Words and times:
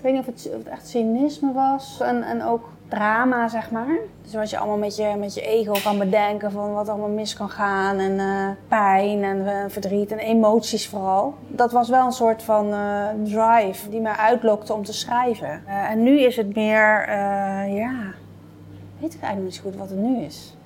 Ik 0.00 0.06
weet 0.06 0.14
niet 0.14 0.26
of 0.26 0.34
het, 0.34 0.52
het 0.52 0.68
echt 0.68 0.88
cynisme 0.88 1.52
was 1.52 2.00
en, 2.00 2.22
en 2.22 2.44
ook 2.44 2.68
drama, 2.88 3.48
zeg 3.48 3.70
maar. 3.70 3.98
Dus 4.22 4.34
wat 4.34 4.50
je 4.50 4.58
allemaal 4.58 4.76
met 4.76 4.96
je, 4.96 5.14
met 5.18 5.34
je 5.34 5.40
ego 5.40 5.72
kan 5.82 5.98
bedenken 5.98 6.50
van 6.50 6.72
wat 6.72 6.88
allemaal 6.88 7.08
mis 7.08 7.34
kan 7.34 7.50
gaan. 7.50 7.98
En 7.98 8.18
eh, 8.18 8.48
pijn 8.68 9.24
en 9.24 9.46
eh, 9.46 9.64
verdriet 9.68 10.12
en 10.12 10.18
emoties 10.18 10.88
vooral. 10.88 11.34
Dat 11.48 11.72
was 11.72 11.88
wel 11.88 12.06
een 12.06 12.12
soort 12.12 12.42
van 12.42 12.72
eh, 12.72 13.06
drive 13.24 13.88
die 13.88 14.00
mij 14.00 14.12
uitlokte 14.12 14.72
om 14.72 14.84
te 14.84 14.92
schrijven. 14.92 15.66
En 15.66 16.02
nu 16.02 16.20
is 16.20 16.36
het 16.36 16.54
meer, 16.54 17.10
ja, 17.68 17.94
weet 19.00 19.14
ik 19.14 19.22
eigenlijk 19.22 19.42
niet 19.42 19.54
zo 19.54 19.62
goed 19.62 19.76
wat 19.76 19.90
het 19.90 19.98
nu 19.98 20.24
is. 20.24 20.56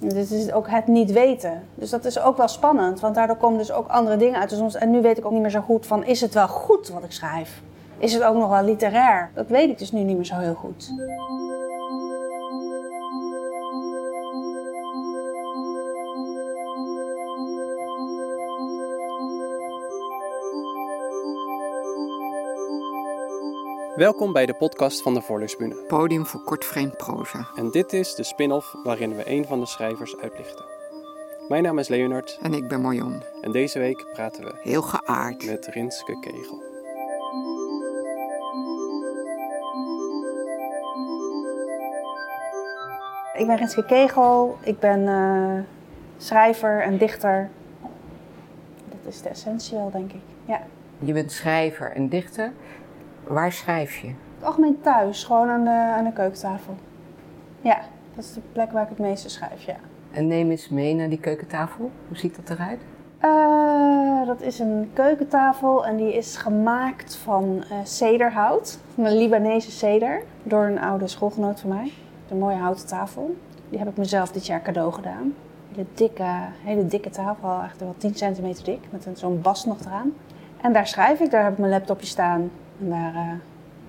Dit 0.00 0.30
is 0.30 0.52
ook 0.52 0.70
het 0.70 0.86
niet 0.86 1.12
weten. 1.12 1.62
Dus 1.74 1.90
dat 1.90 2.04
is 2.04 2.20
ook 2.20 2.36
wel 2.36 2.48
spannend, 2.48 3.00
want 3.00 3.14
daardoor 3.14 3.36
komen 3.36 3.58
dus 3.58 3.72
ook 3.72 3.88
andere 3.88 4.16
dingen 4.16 4.40
uit. 4.40 4.50
Dus 4.50 4.74
en 4.74 4.90
nu 4.90 5.02
weet 5.02 5.18
ik 5.18 5.26
ook 5.26 5.32
niet 5.32 5.42
meer 5.42 5.50
zo 5.50 5.60
goed 5.60 5.86
van, 5.86 6.04
is 6.04 6.20
het 6.20 6.34
wel 6.34 6.48
goed 6.48 6.88
wat 6.88 7.04
ik 7.04 7.12
schrijf? 7.12 7.62
Is 8.00 8.12
het 8.12 8.22
ook 8.22 8.34
nog 8.36 8.48
wel 8.50 8.64
literair? 8.64 9.30
Dat 9.34 9.48
weet 9.48 9.70
ik 9.70 9.78
dus 9.78 9.92
nu 9.92 10.00
niet 10.00 10.16
meer 10.16 10.24
zo 10.24 10.34
heel 10.38 10.54
goed. 10.54 10.90
Welkom 23.96 24.32
bij 24.32 24.46
de 24.46 24.54
podcast 24.54 25.02
van 25.02 25.14
de 25.14 25.20
Voorleesbune. 25.20 25.74
Podium 25.86 26.26
voor 26.26 26.44
kortvreemd 26.44 26.96
proza. 26.96 27.48
En 27.54 27.70
dit 27.70 27.92
is 27.92 28.14
de 28.14 28.22
spin-off 28.22 28.74
waarin 28.82 29.16
we 29.16 29.30
een 29.30 29.44
van 29.44 29.60
de 29.60 29.66
schrijvers 29.66 30.16
uitlichten. 30.16 30.64
Mijn 31.48 31.62
naam 31.62 31.78
is 31.78 31.88
Leonard 31.88 32.38
En 32.42 32.54
ik 32.54 32.68
ben 32.68 32.80
Marion. 32.80 33.22
en 33.40 33.52
deze 33.52 33.78
week 33.78 34.06
praten 34.12 34.44
we 34.44 34.52
Heel 34.62 34.82
geaard. 34.82 35.46
met 35.46 35.66
Rinske 35.66 36.18
Kegel. 36.20 36.62
Ik 43.40 43.46
ben 43.46 43.56
Rinske 43.56 43.84
Kegel, 43.84 44.56
ik 44.60 44.78
ben 44.78 45.08
eh, 45.08 45.62
schrijver 46.16 46.82
en 46.82 46.98
dichter. 46.98 47.48
Dat 48.88 49.12
is 49.12 49.22
de 49.22 49.28
essentie 49.28 49.76
wel, 49.76 49.90
denk 49.90 50.12
ik. 50.12 50.20
Ja. 50.44 50.60
Je 50.98 51.12
bent 51.12 51.32
schrijver 51.32 51.92
en 51.92 52.08
dichter. 52.08 52.52
Waar 53.24 53.52
schrijf 53.52 53.96
je? 53.96 54.06
Het 54.06 54.44
algemeen 54.44 54.80
thuis, 54.80 55.24
gewoon 55.24 55.48
aan 55.48 55.64
de, 55.64 55.70
aan 55.70 56.04
de 56.04 56.12
keukentafel. 56.12 56.74
Ja, 57.60 57.80
dat 58.14 58.24
is 58.24 58.32
de 58.32 58.40
plek 58.52 58.72
waar 58.72 58.82
ik 58.82 58.88
het 58.88 58.98
meeste 58.98 59.28
schrijf, 59.28 59.62
ja. 59.64 59.76
En 60.10 60.26
neem 60.26 60.50
eens 60.50 60.68
mee 60.68 60.94
naar 60.94 61.08
die 61.08 61.20
keukentafel. 61.20 61.90
Hoe 62.08 62.16
ziet 62.16 62.36
dat 62.36 62.58
eruit? 62.58 62.80
Eh, 63.18 64.26
dat 64.26 64.40
is 64.40 64.58
een 64.58 64.90
keukentafel 64.92 65.86
en 65.86 65.96
die 65.96 66.16
is 66.16 66.36
gemaakt 66.36 67.16
van 67.16 67.64
eh 67.70 67.76
cederhout. 67.84 68.78
Van 68.94 69.04
een 69.04 69.16
Libanese 69.16 69.70
ceder. 69.70 70.22
Door 70.42 70.64
een 70.64 70.80
oude 70.80 71.06
schoolgenoot 71.06 71.60
van 71.60 71.70
mij. 71.70 71.92
Een 72.30 72.38
mooie 72.38 72.56
houten 72.56 72.86
tafel. 72.86 73.36
Die 73.68 73.78
heb 73.78 73.88
ik 73.88 73.96
mezelf 73.96 74.30
dit 74.32 74.46
jaar 74.46 74.62
cadeau 74.62 74.92
gedaan. 74.92 75.34
Hele 75.72 75.86
dikke, 75.94 76.24
hele 76.64 76.86
dikke 76.86 77.10
tafel, 77.10 77.60
echt 77.64 77.80
wel 77.80 77.94
10 77.98 78.14
centimeter 78.14 78.64
dik. 78.64 78.78
Met 78.90 79.06
een- 79.06 79.16
zo'n 79.16 79.40
bast 79.40 79.66
nog 79.66 79.80
eraan. 79.80 80.12
En 80.60 80.72
daar 80.72 80.86
schrijf 80.86 81.20
ik, 81.20 81.30
daar 81.30 81.42
heb 81.42 81.52
ik 81.52 81.58
mijn 81.58 81.72
laptopje 81.72 82.06
staan. 82.06 82.50
En 82.80 82.88
daar 82.88 83.14
eh, 83.14 83.20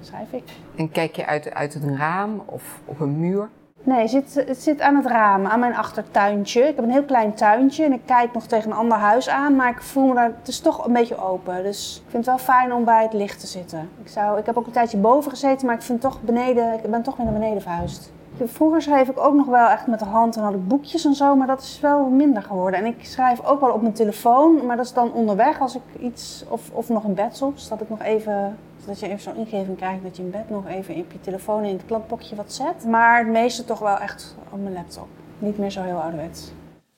schrijf 0.02 0.32
ik. 0.32 0.44
En 0.76 0.92
kijk 0.92 1.16
je 1.16 1.26
uit, 1.26 1.54
uit 1.54 1.76
een 1.76 1.98
raam 1.98 2.42
of 2.46 2.80
op 2.86 3.00
een 3.00 3.20
muur? 3.20 3.50
Nee, 3.84 4.00
het 4.02 4.10
zit, 4.10 4.34
het 4.48 4.62
zit 4.62 4.82
aan 4.82 4.96
het 4.96 5.06
raam, 5.06 5.46
aan 5.46 5.60
mijn 5.60 5.76
achtertuintje. 5.76 6.62
Ik 6.62 6.76
heb 6.76 6.86
een 6.86 6.92
heel 6.92 7.04
klein 7.04 7.34
tuintje 7.34 7.84
en 7.86 7.94
ik 7.94 8.02
kijk 8.06 8.34
nog 8.34 8.46
tegen 8.46 8.72
een 8.72 8.78
ander 8.78 8.98
huis 8.98 9.30
aan, 9.30 9.56
maar 9.56 9.70
ik 9.70 9.82
voel 9.82 10.08
me 10.08 10.14
daar, 10.14 10.32
het 10.40 10.48
is 10.48 10.60
toch 10.60 10.86
een 10.86 10.94
beetje 10.94 11.18
open. 11.18 11.64
Dus 11.64 11.96
ik 12.06 12.10
vind 12.12 12.26
het 12.26 12.36
wel 12.36 12.46
fijn 12.56 12.74
om 12.74 12.84
bij 12.86 13.04
het 13.04 13.14
licht 13.14 13.40
te 13.40 13.48
zitten. 13.48 13.90
Ik, 14.04 14.08
zou, 14.08 14.40
ik 14.40 14.46
heb 14.46 14.58
ook 14.58 14.66
een 14.66 14.72
tijdje 14.72 14.98
boven 14.98 15.32
gezeten, 15.32 15.66
maar 15.66 15.76
ik 15.76 15.82
vind 15.82 16.02
toch 16.02 16.22
beneden, 16.22 16.74
ik 16.74 16.92
ben 16.92 17.02
toch 17.04 17.16
weer 17.16 17.26
naar 17.26 17.36
beneden 17.40 17.62
verhuisd. 17.62 18.12
Vroeger 18.48 18.82
schreef 18.82 19.10
ik 19.10 19.20
ook 19.20 19.34
nog 19.34 19.46
wel 19.46 19.68
echt 19.68 19.88
met 19.88 20.00
de 20.00 20.06
hand 20.06 20.36
en 20.36 20.44
had 20.44 20.54
ik 20.54 20.68
boekjes 20.68 21.06
en 21.06 21.14
zo, 21.14 21.36
maar 21.36 21.48
dat 21.48 21.62
is 21.62 21.80
wel 21.80 22.06
minder 22.10 22.44
geworden. 22.44 22.80
En 22.80 22.86
ik 22.86 23.06
schrijf 23.06 23.46
ook 23.46 23.60
wel 23.60 23.72
op 23.72 23.82
mijn 23.82 23.94
telefoon, 23.94 24.66
maar 24.66 24.76
dat 24.76 24.86
is 24.86 24.94
dan 24.94 25.14
onderweg 25.14 25.60
als 25.60 25.76
ik 25.76 25.82
iets, 26.00 26.44
of, 26.50 26.72
of 26.72 26.90
nog 26.90 27.04
in 27.04 27.14
bed 27.14 27.38
soms, 27.38 27.70
dat 27.70 27.82
ik 27.82 27.90
nog 27.90 28.02
even 28.02 28.58
zodat 28.82 29.00
je 29.00 29.08
even 29.08 29.20
zo'n 29.20 29.36
ingeving 29.36 29.78
krijgt 29.78 30.04
dat 30.04 30.18
je 30.18 30.24
in 30.24 30.32
bed 30.32 30.50
nog 30.50 30.68
even 30.68 30.96
op 30.96 31.12
je 31.12 31.20
telefoon 31.20 31.64
in 31.64 31.74
het 31.74 31.86
kladblokje 31.86 32.36
wat 32.36 32.54
zet. 32.54 32.86
Maar 32.86 33.18
het 33.18 33.28
meeste 33.28 33.66
toch 33.66 33.80
wel 33.80 33.98
echt 33.98 34.36
op 34.52 34.62
mijn 34.62 34.74
laptop. 34.74 35.08
Niet 35.40 35.58
meer 35.58 35.70
zo 35.70 35.82
heel 35.82 36.02
ouderwets. 36.02 36.52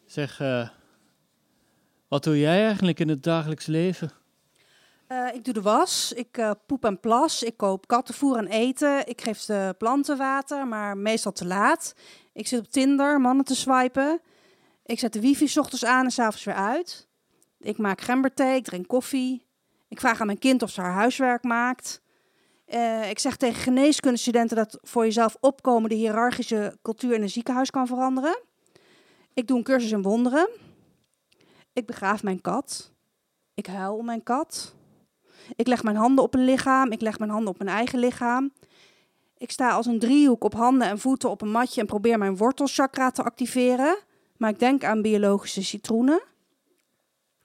Zeg, 0.05 0.39
eh, 0.39 0.67
wat 2.07 2.23
doe 2.23 2.39
jij 2.39 2.65
eigenlijk 2.65 2.99
in 2.99 3.09
het 3.09 3.23
dagelijks 3.23 3.65
leven? 3.65 4.11
Eh, 5.13 5.33
ik 5.33 5.43
doe 5.45 5.53
de 5.53 5.61
was, 5.61 6.13
ik 6.13 6.37
eh, 6.37 6.51
poep 6.65 6.85
en 6.85 6.99
plas, 6.99 7.43
ik 7.43 7.57
koop 7.57 7.87
kattenvoer 7.87 8.37
en 8.37 8.47
eten, 8.47 9.07
ik 9.07 9.21
geef 9.21 9.45
de 9.45 9.75
planten 9.77 10.17
water, 10.17 10.67
maar 10.67 10.97
meestal 10.97 11.31
te 11.31 11.45
laat. 11.45 11.95
Ik 12.31 12.47
zit 12.47 12.59
op 12.59 12.71
Tinder 12.71 13.21
mannen 13.21 13.45
te 13.45 13.55
swipen. 13.55 14.21
Ik 14.85 14.99
zet 14.99 15.13
de 15.13 15.19
wifi 15.19 15.47
's 15.47 15.57
ochtends 15.57 15.85
aan 15.85 16.05
en 16.05 16.11
s'avonds 16.11 16.43
weer 16.43 16.55
uit. 16.55 17.07
Ik 17.59 17.77
maak 17.77 18.01
gemberthee, 18.01 18.55
ik 18.55 18.63
drink 18.63 18.87
koffie. 18.87 19.47
Ik 19.87 19.99
vraag 19.99 20.19
aan 20.19 20.25
mijn 20.25 20.39
kind 20.39 20.61
of 20.61 20.69
ze 20.69 20.81
haar 20.81 20.93
huiswerk 20.93 21.43
maakt. 21.43 22.01
Eh, 22.65 23.09
ik 23.09 23.19
zeg 23.19 23.35
tegen 23.35 23.61
geneeskundestudenten 23.61 24.57
dat 24.57 24.77
voor 24.81 25.03
jezelf 25.03 25.37
opkomen 25.39 25.89
de 25.89 25.95
hiërarchische 25.95 26.77
cultuur 26.81 27.13
in 27.13 27.21
een 27.21 27.29
ziekenhuis 27.29 27.69
kan 27.69 27.87
veranderen. 27.87 28.39
Ik 29.33 29.47
doe 29.47 29.57
een 29.57 29.63
cursus 29.63 29.91
in 29.91 30.01
wonderen. 30.01 30.49
Ik 31.73 31.85
begraaf 31.85 32.23
mijn 32.23 32.41
kat. 32.41 32.91
Ik 33.53 33.65
huil 33.65 33.95
om 33.95 34.05
mijn 34.05 34.23
kat. 34.23 34.75
Ik 35.55 35.67
leg 35.67 35.83
mijn 35.83 35.95
handen 35.95 36.23
op 36.23 36.33
een 36.33 36.45
lichaam. 36.45 36.91
Ik 36.91 37.01
leg 37.01 37.19
mijn 37.19 37.31
handen 37.31 37.49
op 37.49 37.57
mijn 37.57 37.75
eigen 37.75 37.99
lichaam. 37.99 38.51
Ik 39.37 39.51
sta 39.51 39.69
als 39.69 39.85
een 39.85 39.99
driehoek 39.99 40.43
op 40.43 40.53
handen 40.53 40.87
en 40.87 40.99
voeten 40.99 41.29
op 41.29 41.41
een 41.41 41.51
matje 41.51 41.81
en 41.81 41.87
probeer 41.87 42.17
mijn 42.17 42.37
wortelchakra 42.37 43.11
te 43.11 43.23
activeren. 43.23 43.97
Maar 44.37 44.49
ik 44.49 44.59
denk 44.59 44.83
aan 44.83 45.01
biologische 45.01 45.63
citroenen. 45.63 46.21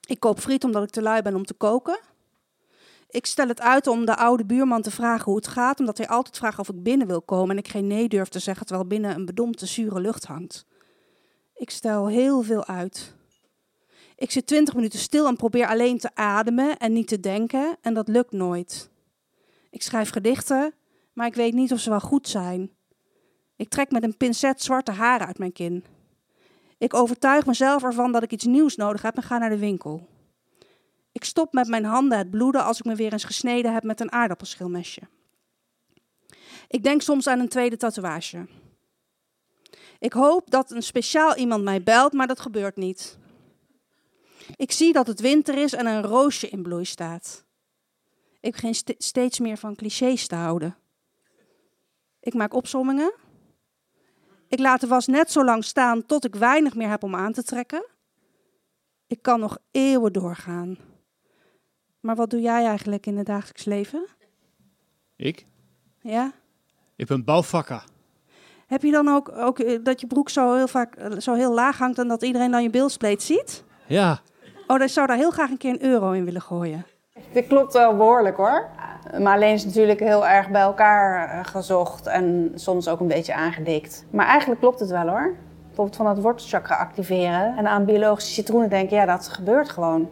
Ik 0.07 0.19
koop 0.19 0.39
friet 0.39 0.63
omdat 0.63 0.83
ik 0.83 0.89
te 0.89 1.01
lui 1.01 1.21
ben 1.21 1.35
om 1.35 1.45
te 1.45 1.53
koken. 1.53 1.99
Ik 3.09 3.25
stel 3.25 3.47
het 3.47 3.61
uit 3.61 3.87
om 3.87 4.05
de 4.05 4.15
oude 4.15 4.45
buurman 4.45 4.81
te 4.81 4.91
vragen 4.91 5.25
hoe 5.25 5.35
het 5.35 5.47
gaat, 5.47 5.79
omdat 5.79 5.97
hij 5.97 6.07
altijd 6.07 6.37
vraagt 6.37 6.59
of 6.59 6.69
ik 6.69 6.83
binnen 6.83 7.07
wil 7.07 7.21
komen 7.21 7.49
en 7.49 7.57
ik 7.57 7.67
geen 7.67 7.87
nee 7.87 8.07
durf 8.07 8.27
te 8.27 8.39
zeggen 8.39 8.65
terwijl 8.65 8.87
binnen 8.87 9.15
een 9.15 9.25
bedompte 9.25 9.65
zure 9.65 9.99
lucht 9.99 10.25
hangt. 10.25 10.65
Ik 11.55 11.69
stel 11.69 12.07
heel 12.07 12.41
veel 12.41 12.65
uit. 12.65 13.15
Ik 14.19 14.31
zit 14.31 14.47
20 14.47 14.75
minuten 14.75 14.99
stil 14.99 15.27
en 15.27 15.35
probeer 15.35 15.67
alleen 15.67 15.97
te 15.97 16.15
ademen 16.15 16.77
en 16.77 16.93
niet 16.93 17.07
te 17.07 17.19
denken 17.19 17.77
en 17.81 17.93
dat 17.93 18.07
lukt 18.07 18.31
nooit. 18.31 18.89
Ik 19.69 19.81
schrijf 19.81 20.09
gedichten, 20.09 20.73
maar 21.13 21.27
ik 21.27 21.35
weet 21.35 21.53
niet 21.53 21.71
of 21.73 21.79
ze 21.79 21.89
wel 21.89 21.99
goed 21.99 22.27
zijn. 22.27 22.71
Ik 23.55 23.69
trek 23.69 23.91
met 23.91 24.03
een 24.03 24.17
pincet 24.17 24.63
zwarte 24.63 24.91
haren 24.91 25.27
uit 25.27 25.37
mijn 25.37 25.51
kin. 25.51 25.83
Ik 26.77 26.93
overtuig 26.93 27.45
mezelf 27.45 27.83
ervan 27.83 28.11
dat 28.11 28.23
ik 28.23 28.31
iets 28.31 28.45
nieuws 28.45 28.75
nodig 28.75 29.01
heb 29.01 29.15
en 29.15 29.23
ga 29.23 29.37
naar 29.37 29.49
de 29.49 29.57
winkel. 29.57 30.07
Ik 31.11 31.23
stop 31.23 31.53
met 31.53 31.67
mijn 31.67 31.85
handen 31.85 32.17
het 32.17 32.29
bloeden 32.29 32.63
als 32.63 32.79
ik 32.79 32.85
me 32.85 32.95
weer 32.95 33.11
eens 33.11 33.23
gesneden 33.23 33.73
heb 33.73 33.83
met 33.83 33.99
een 33.99 34.11
aardappelschilmesje. 34.11 35.01
Ik 36.67 36.83
denk 36.83 37.01
soms 37.01 37.27
aan 37.27 37.39
een 37.39 37.49
tweede 37.49 37.77
tatoeage. 37.77 38.47
Ik 39.99 40.13
hoop 40.13 40.51
dat 40.51 40.71
een 40.71 40.83
speciaal 40.83 41.35
iemand 41.35 41.63
mij 41.63 41.83
belt, 41.83 42.13
maar 42.13 42.27
dat 42.27 42.39
gebeurt 42.39 42.75
niet. 42.75 43.17
Ik 44.55 44.71
zie 44.71 44.93
dat 44.93 45.07
het 45.07 45.19
winter 45.19 45.57
is 45.57 45.73
en 45.73 45.85
een 45.85 46.01
roosje 46.03 46.49
in 46.49 46.61
bloei 46.63 46.85
staat. 46.85 47.45
Ik 48.39 48.51
begin 48.51 48.75
ste- 48.75 48.95
steeds 48.97 49.39
meer 49.39 49.57
van 49.57 49.75
clichés 49.75 50.27
te 50.27 50.35
houden. 50.35 50.77
Ik 52.19 52.33
maak 52.33 52.53
opsommingen. 52.53 53.13
Ik 54.47 54.59
laat 54.59 54.81
de 54.81 54.87
was 54.87 55.07
net 55.07 55.31
zo 55.31 55.43
lang 55.43 55.63
staan 55.63 56.05
tot 56.05 56.25
ik 56.25 56.35
weinig 56.35 56.75
meer 56.75 56.89
heb 56.89 57.03
om 57.03 57.15
aan 57.15 57.33
te 57.33 57.43
trekken. 57.43 57.85
Ik 59.07 59.21
kan 59.21 59.39
nog 59.39 59.57
eeuwen 59.71 60.13
doorgaan. 60.13 60.77
Maar 61.99 62.15
wat 62.15 62.29
doe 62.29 62.41
jij 62.41 62.65
eigenlijk 62.65 63.05
in 63.05 63.17
het 63.17 63.25
dagelijks 63.25 63.65
leven? 63.65 64.07
Ik? 65.15 65.45
Ja? 66.01 66.31
Ik 66.95 67.07
ben 67.07 67.23
bouwvakker. 67.23 67.83
Heb 68.67 68.81
je 68.81 68.91
dan 68.91 69.07
ook, 69.07 69.29
ook 69.31 69.59
eh, 69.59 69.79
dat 69.83 70.01
je 70.01 70.07
broek 70.07 70.29
zo 70.29 70.53
heel 70.55 70.67
vaak 70.67 70.95
eh, 70.95 71.19
zo 71.19 71.33
heel 71.33 71.53
laag 71.53 71.77
hangt 71.77 71.97
en 71.99 72.07
dat 72.07 72.23
iedereen 72.23 72.51
dan 72.51 72.63
je 72.63 72.69
bilspleet 72.69 73.23
ziet? 73.23 73.63
Ja, 73.87 74.21
Oh, 74.71 74.79
dan 74.79 74.89
zou 74.89 75.07
daar 75.07 75.17
heel 75.17 75.31
graag 75.31 75.49
een 75.49 75.57
keer 75.57 75.71
een 75.71 75.83
euro 75.83 76.11
in 76.11 76.25
willen 76.25 76.41
gooien. 76.41 76.85
Dit 77.31 77.47
klopt 77.47 77.73
wel 77.73 77.95
behoorlijk 77.95 78.37
hoor. 78.37 78.69
Maar 79.19 79.35
alleen 79.35 79.53
is 79.53 79.65
natuurlijk 79.65 79.99
heel 79.99 80.27
erg 80.27 80.49
bij 80.49 80.61
elkaar 80.61 81.29
eh, 81.29 81.45
gezocht 81.45 82.07
en 82.07 82.51
soms 82.55 82.87
ook 82.87 82.99
een 82.99 83.07
beetje 83.07 83.33
aangedikt. 83.33 84.05
Maar 84.09 84.25
eigenlijk 84.25 84.61
klopt 84.61 84.79
het 84.79 84.89
wel 84.89 85.07
hoor. 85.07 85.35
Bijvoorbeeld 85.65 85.95
van 85.95 86.05
dat 86.05 86.19
wortelchakra 86.19 86.75
activeren 86.75 87.57
en 87.57 87.67
aan 87.67 87.85
biologische 87.85 88.33
citroenen 88.33 88.69
denken, 88.69 88.97
ja 88.97 89.05
dat 89.05 89.27
gebeurt 89.27 89.69
gewoon. 89.69 90.09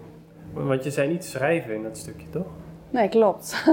Want 0.54 0.84
je 0.84 0.92
zei 0.92 1.08
niet 1.08 1.26
schrijven 1.26 1.76
in 1.76 1.84
dat 1.84 1.98
stukje, 1.98 2.30
toch? 2.30 2.48
Nee, 2.90 3.10
klopt. 3.10 3.64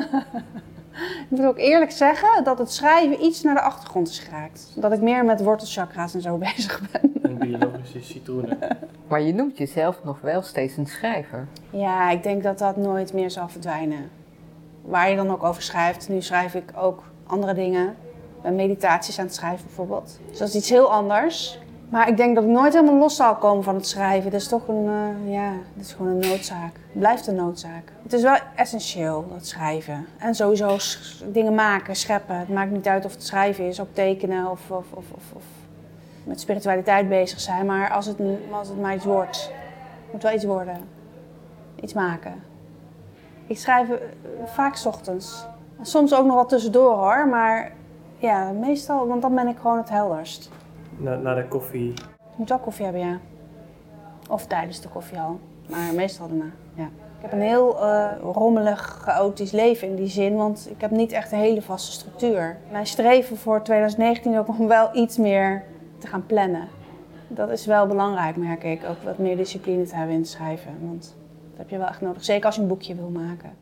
ik 1.24 1.26
moet 1.28 1.44
ook 1.44 1.58
eerlijk 1.58 1.90
zeggen 1.90 2.44
dat 2.44 2.58
het 2.58 2.72
schrijven 2.72 3.24
iets 3.24 3.42
naar 3.42 3.54
de 3.54 3.60
achtergrond 3.60 4.08
is 4.08 4.18
geraakt. 4.18 4.72
Dat 4.76 4.92
ik 4.92 5.00
meer 5.00 5.24
met 5.24 5.42
wortelchakra's 5.42 6.14
en 6.14 6.20
zo 6.20 6.38
bezig 6.54 6.80
ben. 6.92 7.23
En 7.38 7.48
biologische 7.48 8.02
citroenen. 8.02 8.58
Maar 9.08 9.22
je 9.22 9.34
noemt 9.34 9.58
jezelf 9.58 10.04
nog 10.04 10.20
wel 10.20 10.42
steeds 10.42 10.76
een 10.76 10.86
schrijver. 10.86 11.46
Ja, 11.70 12.10
ik 12.10 12.22
denk 12.22 12.42
dat 12.42 12.58
dat 12.58 12.76
nooit 12.76 13.12
meer 13.12 13.30
zal 13.30 13.48
verdwijnen. 13.48 14.10
waar 14.82 15.10
je 15.10 15.16
dan 15.16 15.30
ook 15.30 15.42
over 15.42 15.62
schrijft. 15.62 16.08
Nu 16.08 16.22
schrijf 16.22 16.54
ik 16.54 16.72
ook 16.76 17.02
andere 17.26 17.54
dingen. 17.54 17.94
Ben 18.42 18.54
meditaties 18.54 19.18
aan 19.18 19.24
het 19.24 19.34
schrijven 19.34 19.66
bijvoorbeeld. 19.66 20.20
Dus 20.28 20.38
dat 20.38 20.48
is 20.48 20.54
iets 20.54 20.70
heel 20.70 20.92
anders. 20.92 21.58
Maar 21.88 22.08
ik 22.08 22.16
denk 22.16 22.34
dat 22.34 22.44
ik 22.44 22.50
nooit 22.50 22.72
helemaal 22.72 22.98
los 22.98 23.16
zal 23.16 23.34
komen 23.34 23.64
van 23.64 23.74
het 23.74 23.86
schrijven. 23.86 24.30
Dat 24.30 24.40
is 24.40 24.48
toch 24.48 24.68
een, 24.68 24.84
uh, 24.84 25.32
ja, 25.32 25.52
dat 25.74 25.84
is 25.84 25.92
gewoon 25.92 26.12
een 26.12 26.28
noodzaak. 26.28 26.72
Het 26.74 26.98
blijft 26.98 27.26
een 27.26 27.34
noodzaak. 27.34 27.92
Het 28.02 28.12
is 28.12 28.22
wel 28.22 28.36
essentieel, 28.56 29.26
dat 29.32 29.46
schrijven. 29.46 30.06
En 30.18 30.34
sowieso 30.34 30.76
dingen 31.32 31.54
maken, 31.54 31.96
scheppen. 31.96 32.38
Het 32.38 32.48
maakt 32.48 32.70
niet 32.70 32.86
uit 32.86 33.04
of 33.04 33.12
het 33.12 33.24
schrijven 33.24 33.64
is, 33.68 33.80
ook 33.80 33.88
tekenen 33.92 34.50
of, 34.50 34.70
of, 34.70 34.86
of, 34.92 35.04
of, 35.10 35.42
met 36.24 36.40
spiritualiteit 36.40 37.08
bezig 37.08 37.40
zijn. 37.40 37.66
Maar 37.66 37.90
als 37.90 38.06
het, 38.06 38.16
als 38.50 38.68
het 38.68 38.80
maar 38.80 38.94
iets 38.94 39.04
wordt, 39.04 39.52
moet 40.12 40.22
wel 40.22 40.32
iets 40.32 40.44
worden. 40.44 40.76
Iets 41.80 41.92
maken. 41.92 42.42
Ik 43.46 43.58
schrijf 43.58 43.90
eh, 43.90 43.96
vaak 44.44 44.76
s 44.76 44.86
ochtends. 44.86 45.46
Soms 45.80 46.14
ook 46.14 46.24
nog 46.24 46.34
wel 46.34 46.46
tussendoor 46.46 46.94
hoor, 46.96 47.28
maar 47.28 47.72
ja, 48.16 48.50
meestal, 48.50 49.06
want 49.06 49.22
dan 49.22 49.34
ben 49.34 49.48
ik 49.48 49.56
gewoon 49.56 49.76
het 49.76 49.88
helderst. 49.88 50.50
Na, 50.96 51.16
na 51.16 51.34
de 51.34 51.48
koffie? 51.48 51.92
Je 52.16 52.36
moet 52.36 52.48
wel 52.48 52.58
koffie 52.58 52.84
hebben, 52.84 53.02
ja. 53.02 53.18
Of 54.28 54.46
tijdens 54.46 54.80
de 54.80 54.88
koffie 54.88 55.18
al. 55.18 55.38
Maar 55.68 55.94
meestal 55.94 56.28
daarna, 56.28 56.50
ja. 56.74 56.84
Ik 56.84 57.30
heb 57.30 57.32
een 57.32 57.46
heel 57.46 57.82
uh, 57.82 58.06
rommelig, 58.32 58.80
chaotisch 59.02 59.50
leven 59.50 59.88
in 59.88 59.94
die 59.94 60.06
zin, 60.06 60.36
want 60.36 60.70
ik 60.70 60.80
heb 60.80 60.90
niet 60.90 61.12
echt 61.12 61.32
een 61.32 61.38
hele 61.38 61.62
vaste 61.62 61.92
structuur. 61.92 62.56
Mijn 62.70 62.86
streven 62.86 63.36
voor 63.36 63.62
2019 63.62 64.32
is 64.32 64.38
ook 64.38 64.48
om 64.48 64.68
wel 64.68 64.90
iets 64.92 65.16
meer 65.16 65.64
te 66.04 66.10
gaan 66.10 66.26
plannen. 66.26 66.68
Dat 67.28 67.50
is 67.50 67.66
wel 67.66 67.86
belangrijk, 67.86 68.36
merk 68.36 68.64
ik. 68.64 68.84
Ook 68.84 69.02
wat 69.02 69.18
meer 69.18 69.36
discipline 69.36 69.84
te 69.86 69.94
hebben 69.94 70.14
in 70.14 70.20
het 70.20 70.30
schrijven. 70.30 70.86
Want 70.86 71.16
dat 71.50 71.58
heb 71.58 71.70
je 71.70 71.78
wel 71.78 71.86
echt 71.86 72.00
nodig. 72.00 72.24
Zeker 72.24 72.46
als 72.46 72.54
je 72.54 72.60
een 72.60 72.68
boekje 72.68 72.94
wil 72.94 73.10
maken. 73.10 73.56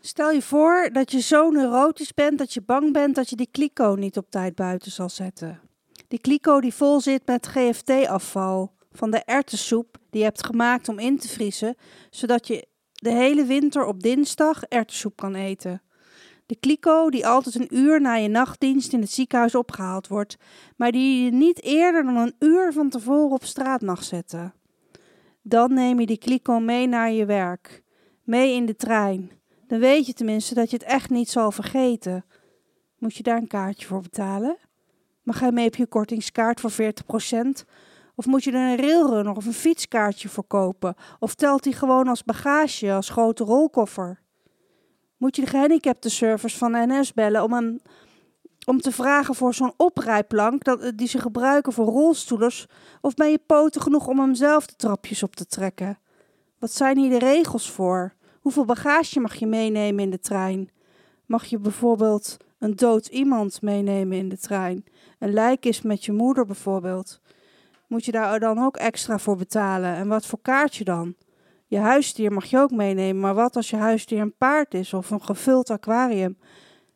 Stel 0.00 0.30
je 0.30 0.42
voor 0.42 0.90
dat 0.92 1.10
je 1.10 1.20
zo 1.20 1.50
neurotisch 1.50 2.14
bent 2.14 2.38
dat 2.38 2.52
je 2.52 2.62
bang 2.62 2.92
bent 2.92 3.14
dat 3.14 3.30
je 3.30 3.36
die 3.36 3.48
kliko 3.50 3.94
niet 3.94 4.16
op 4.16 4.30
tijd 4.30 4.54
buiten 4.54 4.90
zal 4.90 5.08
zetten. 5.08 5.60
Die 6.08 6.20
kliko 6.20 6.60
die 6.60 6.74
vol 6.74 7.00
zit 7.00 7.26
met 7.26 7.46
GFT-afval 7.46 8.72
van 8.92 9.10
de 9.10 9.22
erwtensoep 9.24 9.96
die 10.10 10.20
je 10.20 10.26
hebt 10.26 10.46
gemaakt 10.46 10.88
om 10.88 10.98
in 10.98 11.18
te 11.18 11.28
vriezen, 11.28 11.74
zodat 12.10 12.46
je 12.46 12.66
de 12.92 13.12
hele 13.12 13.44
winter 13.44 13.86
op 13.86 14.02
dinsdag 14.02 14.62
erwtensoep 14.62 15.16
kan 15.16 15.34
eten. 15.34 15.82
De 16.50 16.56
kliko 16.56 17.10
die 17.10 17.26
altijd 17.26 17.54
een 17.54 17.76
uur 17.76 18.00
na 18.00 18.14
je 18.14 18.28
nachtdienst 18.28 18.92
in 18.92 19.00
het 19.00 19.10
ziekenhuis 19.10 19.54
opgehaald 19.54 20.08
wordt, 20.08 20.36
maar 20.76 20.92
die 20.92 21.24
je 21.24 21.30
niet 21.30 21.62
eerder 21.62 22.04
dan 22.04 22.16
een 22.16 22.34
uur 22.38 22.72
van 22.72 22.88
tevoren 22.88 23.30
op 23.30 23.44
straat 23.44 23.80
mag 23.80 24.04
zetten. 24.04 24.54
Dan 25.42 25.74
neem 25.74 26.00
je 26.00 26.06
die 26.06 26.18
kliko 26.18 26.60
mee 26.60 26.86
naar 26.86 27.12
je 27.12 27.24
werk, 27.24 27.82
mee 28.24 28.54
in 28.54 28.66
de 28.66 28.76
trein. 28.76 29.30
Dan 29.66 29.78
weet 29.78 30.06
je 30.06 30.12
tenminste 30.12 30.54
dat 30.54 30.70
je 30.70 30.76
het 30.76 30.86
echt 30.86 31.10
niet 31.10 31.28
zal 31.28 31.52
vergeten. 31.52 32.24
Moet 32.98 33.16
je 33.16 33.22
daar 33.22 33.36
een 33.36 33.46
kaartje 33.46 33.86
voor 33.86 34.00
betalen? 34.00 34.56
Mag 35.22 35.40
hij 35.40 35.52
mee 35.52 35.66
op 35.66 35.76
je 35.76 35.86
kortingskaart 35.86 36.60
voor 36.60 36.72
40%? 36.72 36.76
Of 38.14 38.26
moet 38.26 38.44
je 38.44 38.52
er 38.52 38.70
een 38.70 38.86
railrunner 38.86 39.36
of 39.36 39.46
een 39.46 39.52
fietskaartje 39.52 40.28
voor 40.28 40.46
kopen? 40.46 40.94
Of 41.18 41.34
telt 41.34 41.64
hij 41.64 41.72
gewoon 41.72 42.08
als 42.08 42.24
bagage, 42.24 42.92
als 42.92 43.08
grote 43.08 43.44
rolkoffer? 43.44 44.19
Moet 45.20 45.36
je 45.36 45.42
de 45.42 45.48
gehandicapte 45.48 46.10
service 46.10 46.58
van 46.58 46.72
NS 46.72 47.12
bellen 47.12 47.42
om, 47.42 47.52
hem, 47.52 47.80
om 48.66 48.80
te 48.80 48.92
vragen 48.92 49.34
voor 49.34 49.54
zo'n 49.54 49.72
oprijplank 49.76 50.64
dat, 50.64 50.92
die 50.94 51.08
ze 51.08 51.18
gebruiken 51.18 51.72
voor 51.72 51.86
rolstoelers? 51.86 52.66
Of 53.00 53.14
ben 53.14 53.30
je 53.30 53.40
poten 53.46 53.80
genoeg 53.80 54.06
om 54.06 54.18
hem 54.18 54.34
zelf 54.34 54.66
de 54.66 54.76
trapjes 54.76 55.22
op 55.22 55.36
te 55.36 55.46
trekken? 55.46 55.98
Wat 56.58 56.72
zijn 56.72 56.98
hier 56.98 57.10
de 57.10 57.18
regels 57.18 57.70
voor? 57.70 58.14
Hoeveel 58.40 58.64
bagage 58.64 59.20
mag 59.20 59.34
je 59.34 59.46
meenemen 59.46 60.04
in 60.04 60.10
de 60.10 60.20
trein? 60.20 60.70
Mag 61.26 61.44
je 61.44 61.58
bijvoorbeeld 61.58 62.36
een 62.58 62.76
dood 62.76 63.06
iemand 63.06 63.62
meenemen 63.62 64.18
in 64.18 64.28
de 64.28 64.38
trein? 64.38 64.84
Een 65.18 65.32
lijk 65.32 65.66
is 65.66 65.82
met 65.82 66.04
je 66.04 66.12
moeder 66.12 66.46
bijvoorbeeld. 66.46 67.20
Moet 67.86 68.04
je 68.04 68.12
daar 68.12 68.40
dan 68.40 68.58
ook 68.58 68.76
extra 68.76 69.18
voor 69.18 69.36
betalen? 69.36 69.94
En 69.94 70.08
wat 70.08 70.26
voor 70.26 70.38
kaartje 70.42 70.84
dan? 70.84 71.14
Je 71.70 71.78
huisdier 71.78 72.32
mag 72.32 72.44
je 72.44 72.58
ook 72.58 72.70
meenemen, 72.70 73.20
maar 73.20 73.34
wat 73.34 73.56
als 73.56 73.70
je 73.70 73.76
huisdier 73.76 74.20
een 74.20 74.36
paard 74.36 74.74
is 74.74 74.94
of 74.94 75.10
een 75.10 75.22
gevuld 75.22 75.70
aquarium? 75.70 76.38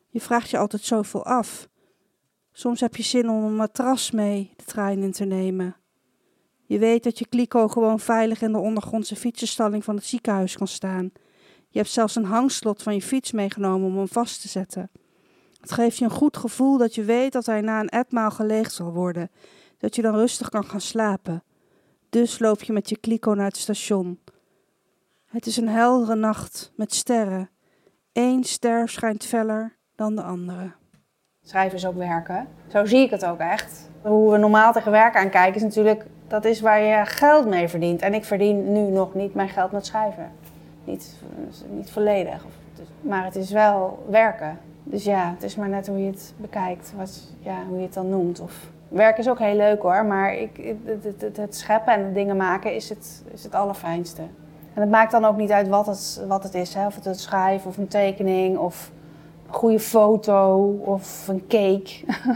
Je 0.09 0.21
vraagt 0.21 0.49
je 0.49 0.57
altijd 0.57 0.81
zoveel 0.81 1.25
af. 1.25 1.67
Soms 2.51 2.79
heb 2.79 2.95
je 2.95 3.03
zin 3.03 3.29
om 3.29 3.43
een 3.43 3.55
matras 3.55 4.11
mee 4.11 4.53
de 4.55 4.63
trein 4.63 5.03
in 5.03 5.11
te 5.11 5.25
nemen. 5.25 5.75
Je 6.65 6.79
weet 6.79 7.03
dat 7.03 7.19
je 7.19 7.27
kliko 7.27 7.67
gewoon 7.67 7.99
veilig 7.99 8.41
in 8.41 8.51
de 8.51 8.57
ondergrondse 8.57 9.15
fietsenstalling 9.15 9.83
van 9.83 9.95
het 9.95 10.05
ziekenhuis 10.05 10.57
kan 10.57 10.67
staan. 10.67 11.11
Je 11.69 11.77
hebt 11.77 11.91
zelfs 11.91 12.15
een 12.15 12.25
hangslot 12.25 12.83
van 12.83 12.93
je 12.93 13.01
fiets 13.01 13.31
meegenomen 13.31 13.87
om 13.87 13.97
hem 13.97 14.07
vast 14.07 14.41
te 14.41 14.47
zetten. 14.47 14.91
Het 15.61 15.71
geeft 15.71 15.97
je 15.97 16.05
een 16.05 16.11
goed 16.11 16.37
gevoel 16.37 16.77
dat 16.77 16.95
je 16.95 17.03
weet 17.03 17.31
dat 17.31 17.45
hij 17.45 17.61
na 17.61 17.79
een 17.79 17.89
etmaal 17.89 18.31
geleegd 18.31 18.73
zal 18.73 18.91
worden, 18.91 19.31
dat 19.77 19.95
je 19.95 20.01
dan 20.01 20.15
rustig 20.15 20.49
kan 20.49 20.65
gaan 20.65 20.81
slapen. 20.81 21.43
Dus 22.09 22.39
loop 22.39 22.63
je 22.63 22.73
met 22.73 22.89
je 22.89 22.97
kliko 22.97 23.33
naar 23.33 23.47
het 23.47 23.57
station. 23.57 24.19
Het 25.35 25.45
is 25.45 25.57
een 25.57 25.69
heldere 25.69 26.15
nacht 26.15 26.71
met 26.75 26.93
sterren. 26.93 27.49
Eén 28.13 28.43
ster 28.43 28.89
schijnt 28.89 29.25
feller 29.25 29.77
dan 29.95 30.15
de 30.15 30.21
andere. 30.21 30.71
Schrijven 31.43 31.77
is 31.77 31.85
ook 31.85 31.95
werken. 31.95 32.47
Zo 32.67 32.85
zie 32.85 32.99
ik 32.99 33.09
het 33.09 33.25
ook 33.25 33.39
echt. 33.39 33.89
Hoe 34.01 34.31
we 34.31 34.37
normaal 34.37 34.73
tegen 34.73 34.91
werk 34.91 35.15
aankijken 35.15 35.55
is 35.55 35.61
natuurlijk, 35.61 36.05
dat 36.27 36.45
is 36.45 36.61
waar 36.61 36.81
je 36.81 37.05
geld 37.05 37.47
mee 37.47 37.67
verdient. 37.67 38.01
En 38.01 38.13
ik 38.13 38.25
verdien 38.25 38.71
nu 38.71 38.79
nog 38.79 39.13
niet 39.13 39.33
mijn 39.33 39.49
geld 39.49 39.71
met 39.71 39.85
schrijven. 39.85 40.31
Niet, 40.83 41.15
niet 41.69 41.91
volledig. 41.91 42.45
Maar 43.01 43.25
het 43.25 43.35
is 43.35 43.51
wel 43.51 44.05
werken. 44.09 44.59
Dus 44.83 45.03
ja, 45.03 45.31
het 45.33 45.43
is 45.43 45.55
maar 45.55 45.69
net 45.69 45.87
hoe 45.87 45.99
je 45.99 46.11
het 46.11 46.33
bekijkt, 46.37 46.93
wat, 46.97 47.33
ja, 47.39 47.65
hoe 47.67 47.77
je 47.77 47.83
het 47.83 47.93
dan 47.93 48.09
noemt. 48.09 48.39
Of, 48.39 48.69
werk 48.87 49.17
is 49.17 49.29
ook 49.29 49.39
heel 49.39 49.55
leuk 49.55 49.81
hoor, 49.81 50.05
maar 50.05 50.33
ik, 50.33 50.77
het, 50.85 51.21
het, 51.21 51.37
het 51.37 51.55
scheppen 51.55 51.93
en 51.93 52.13
dingen 52.13 52.37
maken 52.37 52.75
is 52.75 52.89
het, 52.89 53.23
is 53.33 53.43
het 53.43 53.55
allerfijnste. 53.55 54.21
En 54.75 54.81
het 54.81 54.89
maakt 54.89 55.11
dan 55.11 55.25
ook 55.25 55.37
niet 55.37 55.51
uit 55.51 55.67
wat 55.67 55.85
het, 55.85 56.23
wat 56.27 56.43
het 56.43 56.53
is, 56.53 56.73
hè? 56.73 56.85
of 56.85 56.95
het 56.95 57.05
een 57.05 57.15
schrijf 57.15 57.65
of 57.65 57.77
een 57.77 57.87
tekening 57.87 58.57
of 58.57 58.91
een 59.47 59.53
goede 59.53 59.79
foto 59.79 60.57
of 60.83 61.27
een 61.27 61.47
cake. 61.47 61.91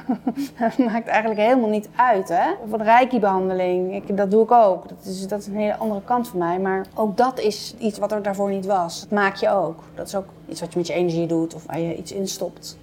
dat 0.60 0.78
maakt 0.78 1.08
eigenlijk 1.08 1.40
helemaal 1.40 1.70
niet 1.70 1.90
uit. 1.96 2.30
Hè? 2.30 2.52
Of 2.64 2.72
een 2.72 2.84
reiki-behandeling, 2.84 4.06
dat 4.06 4.32
doe 4.32 4.44
ik 4.44 4.52
ook. 4.52 4.90
Dat 4.90 4.98
is, 5.06 5.28
dat 5.28 5.40
is 5.40 5.48
een 5.48 5.56
hele 5.56 5.78
andere 5.78 6.02
kant 6.04 6.28
van 6.28 6.40
mij. 6.40 6.60
Maar 6.60 6.86
ook 6.96 7.18
dat 7.18 7.40
is 7.40 7.76
iets 7.78 8.00
wat 8.00 8.12
er 8.12 8.22
daarvoor 8.22 8.50
niet 8.50 8.66
was. 8.66 9.00
Dat 9.00 9.12
maak 9.12 9.36
je 9.36 9.50
ook. 9.50 9.84
Dat 9.96 10.08
is 10.08 10.16
ook 10.16 10.28
iets 10.48 10.60
wat 10.60 10.72
je 10.72 10.78
met 10.78 10.88
je 10.88 10.94
energie 10.94 11.28
doet 11.28 11.56
of 11.56 11.66
waar 11.66 11.80
je 11.80 11.96
iets 11.96 12.12
in 12.12 12.28
stopt. 12.28 12.78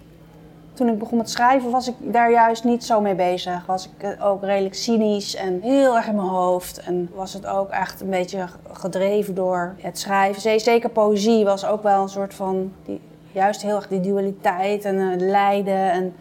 Toen 0.77 0.89
ik 0.89 0.99
begon 0.99 1.19
met 1.19 1.31
schrijven 1.31 1.71
was 1.71 1.89
ik 1.89 1.95
daar 2.01 2.31
juist 2.31 2.65
niet 2.65 2.85
zo 2.85 3.01
mee 3.01 3.15
bezig. 3.15 3.67
Was 3.67 3.89
ik 3.97 4.03
eh, 4.03 4.27
ook 4.27 4.43
redelijk 4.43 4.75
cynisch 4.75 5.35
en 5.35 5.61
heel 5.63 5.97
erg 5.97 6.07
in 6.07 6.15
mijn 6.15 6.29
hoofd. 6.29 6.79
En 6.79 7.11
was 7.15 7.33
het 7.33 7.47
ook 7.47 7.71
echt 7.71 8.01
een 8.01 8.11
beetje 8.11 8.47
gedreven 8.73 9.35
door 9.35 9.75
het 9.81 9.99
schrijven. 9.99 10.61
Zeker 10.61 10.91
poëzie 10.91 11.45
was 11.45 11.67
ook 11.67 11.83
wel 11.83 12.03
een 12.03 12.09
soort 12.09 12.35
van, 12.35 12.73
die, 12.85 13.01
juist 13.33 13.63
heel 13.63 13.77
erg 13.77 13.89
die 13.89 14.01
dualiteit 14.01 14.85
en 14.85 14.95
uh, 14.95 15.29
lijden. 15.31 15.91
En, 15.91 16.15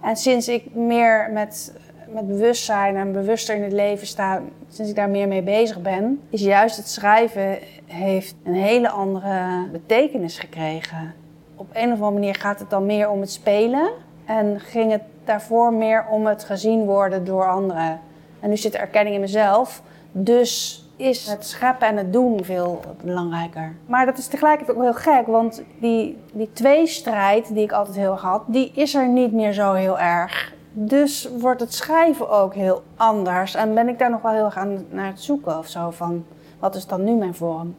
en 0.00 0.16
sinds 0.16 0.48
ik 0.48 0.74
meer 0.74 1.30
met, 1.32 1.72
met 2.08 2.26
bewustzijn 2.26 2.96
en 2.96 3.12
bewuster 3.12 3.56
in 3.56 3.62
het 3.62 3.72
leven 3.72 4.06
sta, 4.06 4.40
sinds 4.68 4.90
ik 4.90 4.96
daar 4.96 5.10
meer 5.10 5.28
mee 5.28 5.42
bezig 5.42 5.82
ben, 5.82 6.20
is 6.30 6.40
juist 6.40 6.76
het 6.76 6.88
schrijven 6.88 7.58
heeft 7.86 8.34
een 8.44 8.54
hele 8.54 8.88
andere 8.88 9.68
betekenis 9.72 10.38
gekregen 10.38 11.14
op 11.56 11.66
een 11.72 11.92
of 11.92 11.92
andere 11.92 12.10
manier 12.10 12.34
gaat 12.34 12.58
het 12.58 12.70
dan 12.70 12.86
meer 12.86 13.10
om 13.10 13.20
het 13.20 13.30
spelen. 13.30 13.90
En 14.24 14.60
ging 14.60 14.90
het 14.90 15.02
daarvoor 15.24 15.72
meer 15.72 16.06
om 16.10 16.26
het 16.26 16.44
gezien 16.44 16.84
worden 16.84 17.24
door 17.24 17.50
anderen. 17.50 18.00
En 18.40 18.48
nu 18.48 18.56
zit 18.56 18.74
er 18.74 18.80
erkenning 18.80 19.14
in 19.14 19.20
mezelf. 19.20 19.82
Dus 20.12 20.84
is 20.96 21.26
het 21.26 21.46
scheppen 21.46 21.88
en 21.88 21.96
het 21.96 22.12
doen 22.12 22.44
veel 22.44 22.80
belangrijker. 23.02 23.76
Maar 23.86 24.06
dat 24.06 24.18
is 24.18 24.26
tegelijkertijd 24.26 24.76
ook 24.76 24.82
heel 24.82 24.94
gek, 24.94 25.26
want 25.26 25.62
die, 25.80 26.18
die 26.32 26.50
tweestrijd 26.52 27.54
die 27.54 27.62
ik 27.62 27.72
altijd 27.72 27.96
heel 27.96 28.12
erg 28.12 28.22
had, 28.22 28.42
die 28.46 28.72
is 28.74 28.94
er 28.94 29.08
niet 29.08 29.32
meer 29.32 29.52
zo 29.52 29.72
heel 29.72 29.98
erg. 29.98 30.52
Dus 30.72 31.28
wordt 31.38 31.60
het 31.60 31.74
schrijven 31.74 32.30
ook 32.30 32.54
heel 32.54 32.82
anders. 32.96 33.54
En 33.54 33.74
ben 33.74 33.88
ik 33.88 33.98
daar 33.98 34.10
nog 34.10 34.22
wel 34.22 34.32
heel 34.32 34.44
erg 34.44 34.56
aan 34.56 34.84
naar 34.90 35.06
het 35.06 35.20
zoeken 35.20 35.58
of 35.58 35.66
zo 35.66 35.90
van, 35.90 36.24
wat 36.58 36.74
is 36.74 36.86
dan 36.86 37.04
nu 37.04 37.12
mijn 37.12 37.34
vorm? 37.34 37.74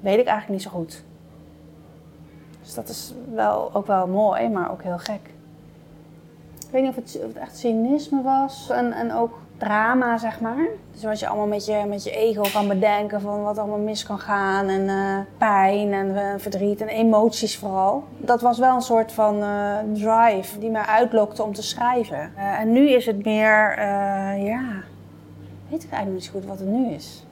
Weet 0.00 0.18
ik 0.18 0.26
eigenlijk 0.26 0.48
niet 0.48 0.62
zo 0.62 0.70
goed. 0.70 1.04
Dus 2.62 2.74
dat 2.74 2.88
is 2.88 3.14
wel, 3.34 3.70
ook 3.72 3.86
wel 3.86 4.06
mooi, 4.06 4.48
maar 4.48 4.70
ook 4.70 4.82
heel 4.82 4.98
gek. 4.98 5.30
Ik 6.58 6.68
weet 6.70 6.82
niet 6.82 6.90
of 6.90 6.96
het, 6.96 7.18
of 7.22 7.26
het 7.26 7.42
echt 7.42 7.58
cynisme 7.58 8.22
was 8.22 8.70
en, 8.70 8.92
en 8.92 9.12
ook 9.12 9.40
drama, 9.56 10.18
zeg 10.18 10.40
maar. 10.40 10.66
Dus 10.92 11.02
wat 11.02 11.20
je 11.20 11.26
allemaal 11.26 11.46
met 11.46 11.64
je, 11.64 11.84
met 11.88 12.04
je 12.04 12.10
ego 12.10 12.42
kan 12.52 12.68
bedenken 12.68 13.20
van 13.20 13.42
wat 13.42 13.58
allemaal 13.58 13.78
mis 13.78 14.04
kan 14.04 14.18
gaan. 14.18 14.68
En 14.68 14.80
uh, 14.82 15.18
pijn 15.38 15.92
en 15.92 16.08
uh, 16.08 16.34
verdriet 16.36 16.80
en 16.80 16.88
emoties 16.88 17.58
vooral. 17.58 18.04
Dat 18.16 18.40
was 18.40 18.58
wel 18.58 18.74
een 18.74 18.82
soort 18.82 19.12
van 19.12 19.36
uh, 19.36 19.76
drive 19.92 20.58
die 20.58 20.70
mij 20.70 20.82
uitlokte 20.82 21.42
om 21.42 21.52
te 21.52 21.62
schrijven. 21.62 22.36
en 22.36 22.72
nu 22.72 22.90
is 22.90 23.06
het 23.06 23.24
meer, 23.24 23.80
ja, 24.38 24.82
weet 25.68 25.84
ik 25.84 25.90
eigenlijk 25.90 26.12
niet 26.12 26.24
zo 26.24 26.32
goed 26.32 26.44
wat 26.44 26.58
het 26.58 26.68
nu 26.68 26.90
is. 26.90 27.24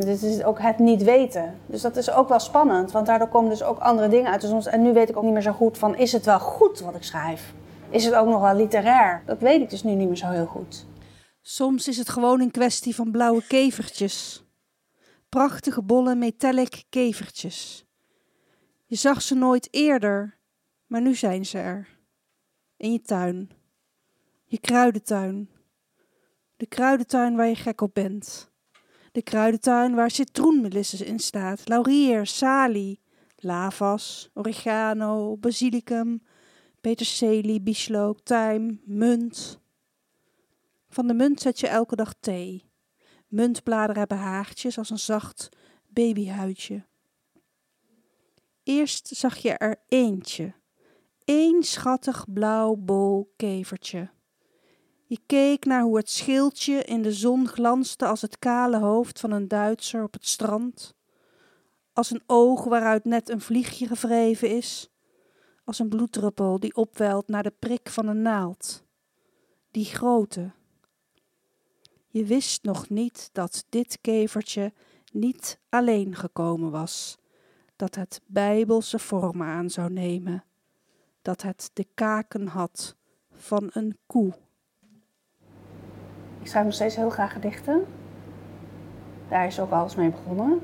Dit 0.00 0.22
is 0.22 0.42
ook 0.42 0.60
het 0.60 0.78
niet 0.78 1.02
weten. 1.02 1.54
Dus 1.66 1.82
dat 1.82 1.96
is 1.96 2.10
ook 2.10 2.28
wel 2.28 2.38
spannend, 2.38 2.92
want 2.92 3.06
daardoor 3.06 3.28
komen 3.28 3.50
dus 3.50 3.62
ook 3.62 3.78
andere 3.78 4.08
dingen 4.08 4.30
uit. 4.30 4.40
Dus 4.40 4.66
en 4.66 4.82
nu 4.82 4.92
weet 4.92 5.08
ik 5.08 5.16
ook 5.16 5.22
niet 5.22 5.32
meer 5.32 5.42
zo 5.42 5.52
goed 5.52 5.78
van, 5.78 5.96
is 5.96 6.12
het 6.12 6.24
wel 6.24 6.40
goed 6.40 6.80
wat 6.80 6.94
ik 6.94 7.02
schrijf? 7.02 7.54
Is 7.90 8.04
het 8.04 8.14
ook 8.14 8.28
nog 8.28 8.40
wel 8.40 8.56
literair? 8.56 9.22
Dat 9.26 9.38
weet 9.38 9.60
ik 9.60 9.70
dus 9.70 9.82
nu 9.82 9.92
niet 9.92 10.08
meer 10.08 10.16
zo 10.16 10.26
heel 10.26 10.46
goed. 10.46 10.86
Soms 11.40 11.88
is 11.88 11.96
het 11.96 12.08
gewoon 12.08 12.40
een 12.40 12.50
kwestie 12.50 12.94
van 12.94 13.10
blauwe 13.10 13.46
kevertjes. 13.46 14.44
Prachtige 15.28 15.82
bolle 15.82 16.14
metallic 16.14 16.84
kevertjes. 16.88 17.86
Je 18.86 18.96
zag 18.96 19.22
ze 19.22 19.34
nooit 19.34 19.68
eerder, 19.70 20.38
maar 20.86 21.00
nu 21.00 21.14
zijn 21.14 21.46
ze 21.46 21.58
er. 21.58 21.88
In 22.76 22.92
je 22.92 23.00
tuin. 23.00 23.50
Je 24.44 24.58
kruidentuin. 24.58 25.50
De 26.56 26.66
kruidentuin 26.66 27.36
waar 27.36 27.48
je 27.48 27.56
gek 27.56 27.80
op 27.80 27.94
bent. 27.94 28.52
De 29.14 29.22
kruidentuin 29.22 29.94
waar 29.94 30.10
citroenmelisses 30.10 31.00
in 31.00 31.18
staat, 31.18 31.68
laurier, 31.68 32.26
salie, 32.26 33.00
lavas, 33.36 34.30
oregano, 34.32 35.36
basilicum, 35.36 36.22
peterselie, 36.80 37.60
bieslook, 37.60 38.20
tijm, 38.20 38.80
munt. 38.84 39.60
Van 40.88 41.06
de 41.06 41.14
munt 41.14 41.40
zet 41.40 41.60
je 41.60 41.68
elke 41.68 41.96
dag 41.96 42.14
thee. 42.20 42.64
Muntbladeren 43.28 43.98
hebben 43.98 44.18
haartjes 44.18 44.78
als 44.78 44.90
een 44.90 44.98
zacht 44.98 45.48
babyhuidje. 45.88 46.84
Eerst 48.62 49.06
zag 49.06 49.36
je 49.36 49.50
er 49.50 49.76
eentje, 49.88 50.54
één 51.24 51.62
schattig 51.62 52.32
blauw 52.32 52.76
bol 52.76 53.32
kevertje. 53.36 54.13
Je 55.06 55.20
keek 55.26 55.64
naar 55.64 55.82
hoe 55.82 55.96
het 55.96 56.10
schildje 56.10 56.84
in 56.84 57.02
de 57.02 57.12
zon 57.12 57.48
glanste 57.48 58.06
als 58.06 58.22
het 58.22 58.38
kale 58.38 58.78
hoofd 58.78 59.20
van 59.20 59.30
een 59.30 59.48
Duitser 59.48 60.02
op 60.02 60.12
het 60.12 60.26
strand, 60.26 60.94
als 61.92 62.10
een 62.10 62.22
oog 62.26 62.64
waaruit 62.64 63.04
net 63.04 63.28
een 63.28 63.40
vliegje 63.40 63.86
gevreven 63.86 64.50
is, 64.50 64.90
als 65.64 65.78
een 65.78 65.88
bloeddruppel 65.88 66.60
die 66.60 66.76
opwelt 66.76 67.28
naar 67.28 67.42
de 67.42 67.52
prik 67.58 67.88
van 67.88 68.08
een 68.08 68.22
naald. 68.22 68.84
Die 69.70 69.84
grote. 69.84 70.52
Je 72.08 72.24
wist 72.24 72.62
nog 72.62 72.88
niet 72.88 73.28
dat 73.32 73.64
dit 73.68 73.98
kevertje 74.00 74.72
niet 75.12 75.58
alleen 75.68 76.14
gekomen 76.14 76.70
was, 76.70 77.18
dat 77.76 77.94
het 77.94 78.20
bijbelse 78.26 78.98
vormen 78.98 79.46
aan 79.46 79.70
zou 79.70 79.92
nemen, 79.92 80.44
dat 81.22 81.42
het 81.42 81.70
de 81.72 81.86
kaken 81.94 82.46
had 82.46 82.96
van 83.30 83.70
een 83.72 83.98
koe. 84.06 84.34
Ik 86.44 86.50
schrijf 86.50 86.64
nog 86.64 86.74
steeds 86.74 86.96
heel 86.96 87.10
graag 87.10 87.32
gedichten. 87.32 87.86
Daar 89.28 89.46
is 89.46 89.60
ook 89.60 89.70
alles 89.70 89.94
mee 89.94 90.10
begonnen. 90.10 90.60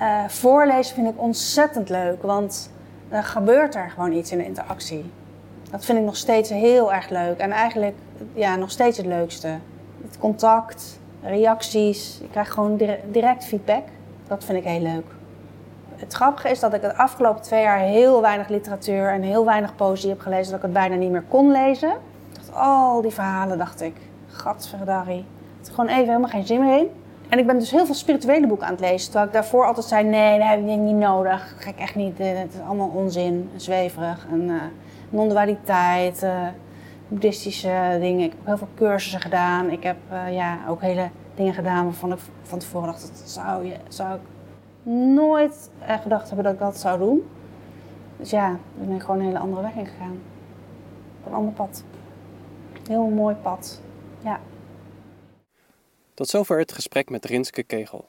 Uh, 0.00 0.28
voorlezen 0.28 0.94
vind 0.94 1.08
ik 1.08 1.20
ontzettend 1.20 1.88
leuk, 1.88 2.22
want 2.22 2.70
dan 3.08 3.24
gebeurt 3.24 3.74
er 3.74 3.90
gewoon 3.90 4.12
iets 4.12 4.32
in 4.32 4.38
de 4.38 4.44
interactie. 4.44 5.10
Dat 5.70 5.84
vind 5.84 5.98
ik 5.98 6.04
nog 6.04 6.16
steeds 6.16 6.50
heel 6.50 6.92
erg 6.92 7.08
leuk 7.08 7.38
en 7.38 7.50
eigenlijk 7.50 7.94
ja, 8.34 8.56
nog 8.56 8.70
steeds 8.70 8.96
het 8.96 9.06
leukste. 9.06 9.48
Het 10.02 10.18
contact, 10.18 11.00
reacties, 11.22 12.20
ik 12.20 12.30
krijg 12.30 12.52
gewoon 12.52 12.80
direct 13.10 13.44
feedback. 13.44 13.84
Dat 14.26 14.44
vind 14.44 14.58
ik 14.58 14.64
heel 14.64 14.82
leuk. 14.82 15.06
Het 15.94 16.12
grappige 16.12 16.48
is 16.48 16.60
dat 16.60 16.74
ik 16.74 16.80
de 16.80 16.96
afgelopen 16.96 17.42
twee 17.42 17.62
jaar 17.62 17.78
heel 17.78 18.20
weinig 18.20 18.48
literatuur 18.48 19.08
en 19.10 19.22
heel 19.22 19.44
weinig 19.44 19.74
poëzie 19.74 20.08
heb 20.08 20.20
gelezen, 20.20 20.46
dat 20.46 20.56
ik 20.56 20.62
het 20.62 20.72
bijna 20.72 20.94
niet 20.94 21.10
meer 21.10 21.24
kon 21.28 21.50
lezen. 21.52 21.90
Ik 21.90 22.36
dacht, 22.36 22.54
al 22.54 23.02
die 23.02 23.10
verhalen, 23.10 23.58
dacht 23.58 23.80
ik, 23.80 23.94
gadverdarrie. 24.38 25.24
Het 25.58 25.68
gewoon 25.68 25.90
even 25.90 26.06
helemaal 26.06 26.28
geen 26.28 26.46
zin 26.46 26.60
meer 26.60 26.78
in. 26.78 26.88
En 27.28 27.38
ik 27.38 27.46
ben 27.46 27.58
dus 27.58 27.70
heel 27.70 27.86
veel 27.86 27.94
spirituele 27.94 28.46
boeken 28.46 28.66
aan 28.66 28.72
het 28.72 28.80
lezen. 28.80 29.04
Terwijl 29.04 29.26
ik 29.26 29.32
daarvoor 29.32 29.66
altijd 29.66 29.86
zei, 29.86 30.04
nee, 30.04 30.38
dat 30.38 30.48
heb 30.48 30.58
ik 30.58 30.64
niet 30.64 30.94
nodig. 30.94 31.54
Dat 31.54 31.64
ga 31.64 31.70
ik 31.70 31.78
echt 31.78 31.94
niet. 31.94 32.18
Het 32.18 32.54
is 32.54 32.60
allemaal 32.66 32.88
onzin, 32.88 33.50
zweverig. 33.56 34.26
En 34.30 34.40
uh, 34.40 34.62
non-dualiteit, 35.10 36.22
uh, 36.22 36.46
boeddhistische 37.08 37.96
dingen. 38.00 38.24
Ik 38.24 38.30
heb 38.30 38.46
heel 38.46 38.58
veel 38.58 38.68
cursussen 38.74 39.20
gedaan. 39.20 39.70
Ik 39.70 39.82
heb 39.82 39.96
ja, 40.30 40.58
ook 40.68 40.80
hele 40.80 41.08
dingen 41.34 41.54
gedaan 41.54 41.84
waarvan 41.84 42.12
ik 42.12 42.18
van 42.42 42.58
tevoren 42.58 42.86
dacht, 42.86 43.00
dat 43.00 43.30
zou, 43.30 43.64
je, 43.64 43.74
zou 43.88 44.14
ik 44.14 44.20
nooit 44.92 45.70
gedacht 46.02 46.26
hebben 46.26 46.44
dat 46.44 46.54
ik 46.54 46.60
dat 46.60 46.76
zou 46.76 46.98
doen. 46.98 47.28
Dus 48.16 48.30
ja, 48.30 48.50
ik 48.80 48.88
ben 48.88 49.00
gewoon 49.00 49.18
een 49.20 49.26
hele 49.26 49.38
andere 49.38 49.62
weg 49.62 49.74
ingegaan. 49.74 50.18
Een 51.26 51.32
ander 51.32 51.52
pad. 51.52 51.84
Heel 52.88 53.06
mooi 53.06 53.34
pad. 53.34 53.80
Ja. 54.24 54.40
Tot 56.14 56.28
zover 56.28 56.58
het 56.58 56.72
gesprek 56.72 57.10
met 57.10 57.24
Rinske 57.24 57.62
Kegel. 57.62 58.08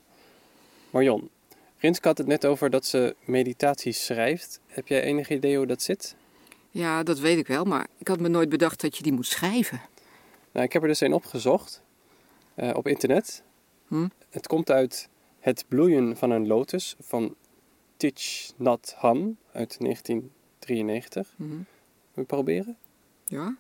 Marion, 0.90 1.30
Rinske 1.78 2.08
had 2.08 2.18
het 2.18 2.28
net 2.28 2.46
over 2.46 2.70
dat 2.70 2.86
ze 2.86 3.16
meditaties 3.26 4.06
schrijft. 4.06 4.60
Heb 4.68 4.88
jij 4.88 5.02
enig 5.02 5.30
idee 5.30 5.58
hoe 5.58 5.66
dat 5.66 5.82
zit? 5.82 6.16
Ja, 6.70 7.04
dat 7.04 7.20
weet 7.20 7.38
ik 7.38 7.48
wel, 7.48 7.66
maar 7.66 7.88
ik 7.98 8.08
had 8.08 8.20
me 8.20 8.28
nooit 8.28 8.50
bedacht 8.50 8.82
dat 8.82 8.98
je 8.98 9.04
die 9.04 9.14
moet 9.14 9.26
schrijven. 9.26 9.82
Nou, 10.52 10.66
ik 10.66 10.74
heb 10.74 10.82
er 10.82 10.88
dus 10.88 11.00
een 11.00 11.14
opgezocht 11.14 11.82
uh, 12.56 12.70
op 12.74 12.88
internet. 12.88 13.44
Hm? 13.88 14.08
Het 14.30 14.48
komt 14.48 14.72
uit 14.72 15.10
Het 15.40 15.66
bloeien 15.68 16.18
van 16.18 16.32
een 16.32 16.48
lotus 16.48 16.96
van 17.00 17.36
Thich 17.98 18.52
Nhat 18.56 18.94
Hanh 18.98 19.36
uit 19.52 19.78
1993. 19.80 21.34
Hm. 21.36 21.44
Wil 21.44 21.64
je 22.14 22.24
proberen? 22.24 22.78
Ja. 23.26 23.58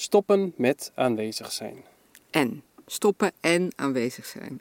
Stoppen 0.00 0.52
met 0.56 0.92
aanwezig 0.94 1.52
zijn. 1.52 1.84
En. 2.30 2.62
Stoppen 2.86 3.32
en 3.40 3.72
aanwezig 3.76 4.26
zijn. 4.26 4.60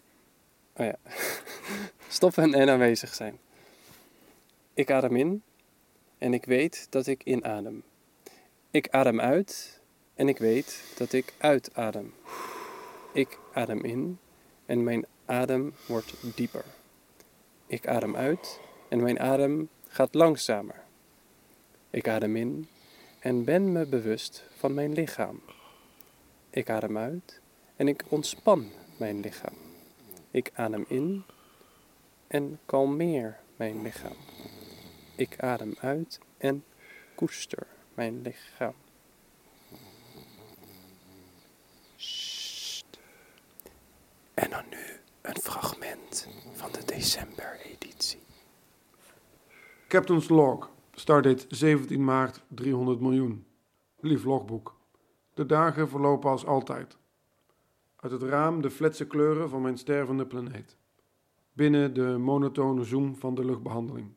Oh 0.74 0.86
ja. 0.86 0.96
Stoppen 2.18 2.54
en 2.54 2.70
aanwezig 2.70 3.14
zijn. 3.14 3.40
Ik 4.74 4.92
adem 4.92 5.16
in 5.16 5.44
en 6.18 6.34
ik 6.34 6.46
weet 6.46 6.88
dat 6.90 7.08
ik 7.08 7.24
inadem. 7.24 7.84
Ik 8.72 8.90
adem 8.90 9.20
uit 9.20 9.80
en 10.16 10.28
ik 10.28 10.38
weet 10.38 10.84
dat 10.98 11.14
ik 11.14 11.34
uitadem. 11.38 12.14
Ik 13.14 13.40
adem 13.54 13.84
in 13.84 14.20
en 14.66 14.84
mijn 14.84 15.06
adem 15.26 15.74
wordt 15.88 16.14
dieper. 16.36 16.66
Ik 17.68 17.88
adem 17.88 18.16
uit 18.16 18.60
en 18.90 19.02
mijn 19.02 19.20
adem 19.20 19.70
gaat 19.88 20.14
langzamer. 20.14 20.84
Ik 21.90 22.08
adem 22.08 22.36
in 22.36 22.68
en 23.20 23.44
ben 23.44 23.72
me 23.72 23.86
bewust 23.86 24.47
van 24.58 24.74
mijn 24.74 24.94
lichaam. 24.94 25.42
Ik 26.50 26.70
adem 26.70 26.98
uit 26.98 27.42
en 27.76 27.88
ik 27.88 28.04
ontspan 28.08 28.72
mijn 28.98 29.20
lichaam. 29.20 29.54
Ik 30.32 30.52
adem 30.54 30.86
in 30.88 31.24
en 32.28 32.60
kalmeer 32.66 33.40
mijn 33.56 33.82
lichaam. 33.82 34.16
Ik 35.16 35.40
adem 35.40 35.76
uit 35.80 36.20
en 36.38 36.64
koester 37.16 37.68
mijn 37.94 38.22
lichaam. 38.22 38.74
En 44.34 44.50
dan 44.50 44.64
nu 44.70 45.00
een 45.22 45.42
fragment 45.42 46.28
van 46.54 46.72
de 46.72 46.86
december-editie. 46.86 48.20
Captain's 49.88 50.30
Log, 50.30 50.70
stardate 50.94 51.46
17 51.50 52.04
maart 52.04 52.42
300 52.48 53.00
miljoen. 53.00 53.47
Lief. 54.08 54.26
De 55.34 55.46
dagen 55.46 55.90
verlopen 55.90 56.30
als 56.30 56.46
altijd. 56.46 56.98
Uit 57.96 58.12
het 58.12 58.22
raam 58.22 58.62
de 58.62 58.70
fletse 58.70 59.08
kleuren 59.08 59.50
van 59.50 59.62
mijn 59.62 59.78
stervende 59.78 60.26
planeet. 60.26 60.78
Binnen 61.54 61.94
de 61.94 62.18
monotone 62.18 62.84
zoom 62.84 63.16
van 63.16 63.36
de 63.36 63.46
luchtbehandeling. 63.46 64.14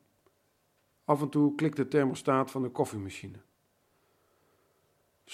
Af 1.05 1.21
en 1.21 1.29
toe 1.29 1.55
klikt 1.55 1.77
de 1.77 1.89
thermostaat 1.89 2.51
van 2.51 2.63
de 2.63 2.69
koffiemachine. 2.69 3.39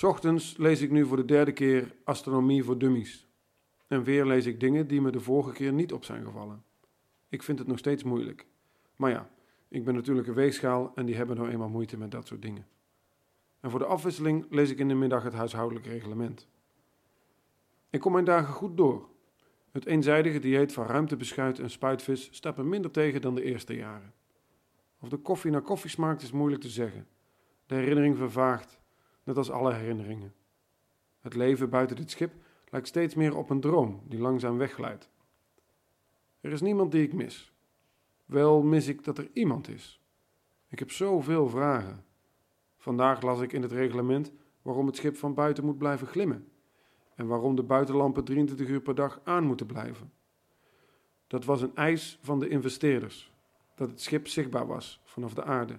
Ochtends 0.00 0.56
lees 0.56 0.80
ik 0.80 0.90
nu 0.90 1.06
voor 1.06 1.16
de 1.16 1.24
derde 1.24 1.52
keer 1.52 1.94
Astronomie 2.04 2.64
voor 2.64 2.78
Dummies. 2.78 3.28
En 3.86 4.02
weer 4.02 4.26
lees 4.26 4.46
ik 4.46 4.60
dingen 4.60 4.86
die 4.86 5.00
me 5.00 5.10
de 5.10 5.20
vorige 5.20 5.52
keer 5.52 5.72
niet 5.72 5.92
op 5.92 6.04
zijn 6.04 6.24
gevallen. 6.24 6.64
Ik 7.28 7.42
vind 7.42 7.58
het 7.58 7.68
nog 7.68 7.78
steeds 7.78 8.02
moeilijk. 8.02 8.46
Maar 8.96 9.10
ja, 9.10 9.30
ik 9.68 9.84
ben 9.84 9.94
natuurlijk 9.94 10.28
een 10.28 10.34
weegschaal 10.34 10.92
en 10.94 11.06
die 11.06 11.16
hebben 11.16 11.36
nou 11.36 11.48
eenmaal 11.48 11.68
moeite 11.68 11.96
met 11.96 12.10
dat 12.10 12.26
soort 12.26 12.42
dingen. 12.42 12.66
En 13.60 13.70
voor 13.70 13.78
de 13.78 13.86
afwisseling 13.86 14.46
lees 14.50 14.70
ik 14.70 14.78
in 14.78 14.88
de 14.88 14.94
middag 14.94 15.22
het 15.22 15.32
huishoudelijk 15.32 15.86
reglement. 15.86 16.48
Ik 17.90 18.00
kom 18.00 18.12
mijn 18.12 18.24
dagen 18.24 18.54
goed 18.54 18.76
door. 18.76 19.08
Het 19.72 19.86
eenzijdige 19.86 20.38
dieet 20.38 20.72
van 20.72 20.86
ruimtebeschuit 20.86 21.58
en 21.58 21.70
spuitvis 21.70 22.42
me 22.56 22.62
minder 22.62 22.90
tegen 22.90 23.20
dan 23.20 23.34
de 23.34 23.42
eerste 23.42 23.74
jaren. 23.74 24.14
Of 25.00 25.08
de 25.08 25.16
koffie 25.16 25.50
naar 25.50 25.62
koffie 25.62 25.90
smaakt 25.90 26.22
is 26.22 26.32
moeilijk 26.32 26.62
te 26.62 26.68
zeggen. 26.68 27.08
De 27.66 27.74
herinnering 27.74 28.16
vervaagt, 28.16 28.80
net 29.22 29.36
als 29.36 29.50
alle 29.50 29.72
herinneringen. 29.72 30.34
Het 31.20 31.34
leven 31.34 31.70
buiten 31.70 31.96
dit 31.96 32.10
schip 32.10 32.32
lijkt 32.68 32.88
steeds 32.88 33.14
meer 33.14 33.36
op 33.36 33.50
een 33.50 33.60
droom 33.60 34.02
die 34.08 34.20
langzaam 34.20 34.58
wegglijdt. 34.58 35.10
Er 36.40 36.52
is 36.52 36.60
niemand 36.60 36.92
die 36.92 37.02
ik 37.02 37.12
mis. 37.12 37.52
Wel 38.24 38.62
mis 38.62 38.88
ik 38.88 39.04
dat 39.04 39.18
er 39.18 39.30
iemand 39.32 39.68
is. 39.68 40.00
Ik 40.68 40.78
heb 40.78 40.90
zoveel 40.90 41.48
vragen. 41.48 42.04
Vandaag 42.86 43.22
las 43.22 43.40
ik 43.40 43.52
in 43.52 43.62
het 43.62 43.72
reglement 43.72 44.32
waarom 44.62 44.86
het 44.86 44.96
schip 44.96 45.16
van 45.16 45.34
buiten 45.34 45.64
moet 45.64 45.78
blijven 45.78 46.06
glimmen 46.06 46.48
en 47.14 47.26
waarom 47.26 47.56
de 47.56 47.62
buitenlampen 47.62 48.24
23 48.24 48.68
uur 48.68 48.80
per 48.80 48.94
dag 48.94 49.20
aan 49.24 49.44
moeten 49.44 49.66
blijven. 49.66 50.12
Dat 51.26 51.44
was 51.44 51.62
een 51.62 51.76
eis 51.76 52.18
van 52.22 52.40
de 52.40 52.48
investeerders, 52.48 53.32
dat 53.74 53.90
het 53.90 54.00
schip 54.00 54.28
zichtbaar 54.28 54.66
was 54.66 55.00
vanaf 55.04 55.34
de 55.34 55.44
aarde. 55.44 55.78